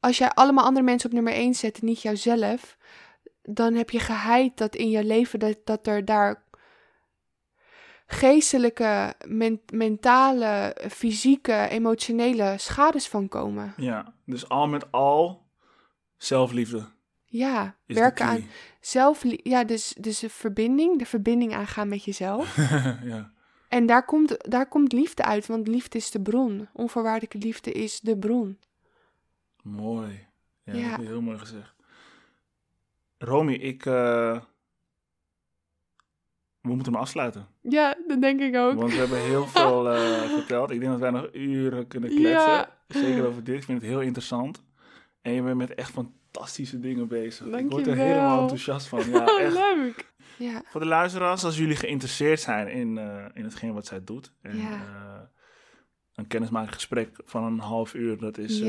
[0.00, 2.76] als jij allemaal andere mensen op nummer 1 zet en niet jouzelf,
[3.42, 6.42] dan heb je geheid dat in je leven dat, dat er daar
[8.06, 13.74] geestelijke, men- mentale, fysieke, emotionele schades van komen.
[13.76, 15.41] ja, dus al met al
[16.24, 16.84] zelfliefde
[17.24, 18.44] Ja, is werken aan
[18.80, 22.56] zelf, ja, dus, dus de verbinding, de verbinding aangaan met jezelf.
[23.12, 23.32] ja.
[23.68, 26.68] En daar komt, daar komt liefde uit, want liefde is de bron.
[26.72, 28.58] Onvoorwaardelijke liefde is de bron.
[29.62, 30.26] Mooi.
[30.64, 31.74] Ja, heel mooi gezegd.
[33.18, 33.86] Romy, ik...
[33.86, 34.40] eh,
[36.60, 37.46] We moeten hem afsluiten.
[37.60, 38.74] Ja, dat denk ik ook.
[38.74, 40.70] Want we hebben heel veel eh, verteld.
[40.70, 42.50] Ik denk dat wij nog uren kunnen kletsen.
[42.52, 42.78] Ja.
[42.88, 43.56] Zeker over dit.
[43.56, 44.62] Ik vind het heel interessant.
[45.22, 45.90] En je bent met echt
[46.32, 47.46] fantastische dingen bezig.
[47.46, 49.10] Ik word er helemaal enthousiast van.
[49.10, 49.52] Ja, echt.
[49.52, 50.10] Leuk.
[50.38, 54.32] Ja, Voor de luisteraars, als jullie geïnteresseerd zijn in, eh, in hetgeen wat zij doet.
[54.42, 54.70] En, Ja.
[54.70, 55.20] eh,
[56.14, 58.68] een kennismakingsgesprek van een half uur, dat is eh,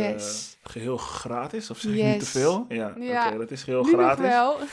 [0.64, 1.70] geheel gratis.
[1.70, 2.66] Of zeg ik niet te veel?
[2.70, 3.28] Ja, Ja.
[3.28, 4.26] oké, dat is geheel nu gratis.
[4.26, 4.58] wel.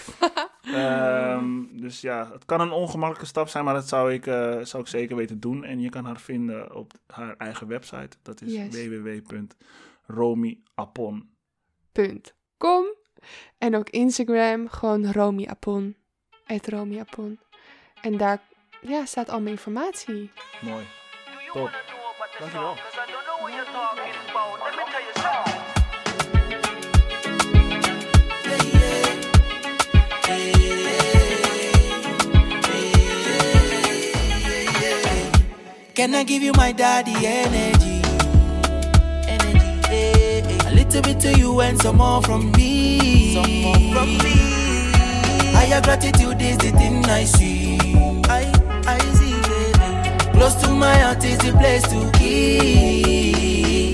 [0.74, 4.24] Ehm, dus ja, het kan een ongemakkelijke stap zijn, maar dat zou ik,
[4.62, 5.64] zou ik zeker weten doen.
[5.64, 8.16] En je kan haar vinden op haar eigen website.
[8.22, 8.68] Dat is Yes.
[11.92, 12.34] Punt.
[12.60, 12.84] Kom.
[13.58, 15.96] En ook Instagram, gewoon Romy Apon.
[16.44, 17.40] Het Romy Apon.
[18.02, 18.42] En daar
[18.80, 20.30] ja, staat al mijn informatie.
[20.60, 20.84] Mooi.
[21.52, 21.70] Top.
[22.38, 22.76] Dankjewel.
[23.72, 24.20] something.
[35.94, 37.79] Can I give you my daddy energy?
[40.92, 43.34] You and some more from me.
[43.34, 44.92] Some more from me.
[45.52, 47.78] Higher gratitude is the thing I see.
[48.28, 48.50] I,
[48.86, 50.38] I see, baby.
[50.38, 53.92] Close to my heart is the place to be.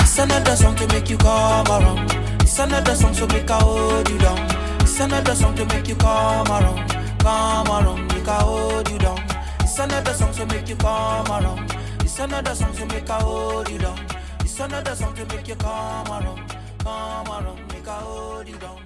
[0.00, 2.10] It's another song to make you come around.
[2.42, 4.38] It's another song to make I hold you down.
[4.80, 6.90] It's another song to make you come around.
[7.20, 9.20] Come around, make I hold you down.
[9.60, 11.72] It's another song to make you come around.
[12.00, 14.15] It's another song to make I hold you down.
[14.58, 16.56] Another song to make you come around.
[16.78, 18.85] Come around, make I hold you down.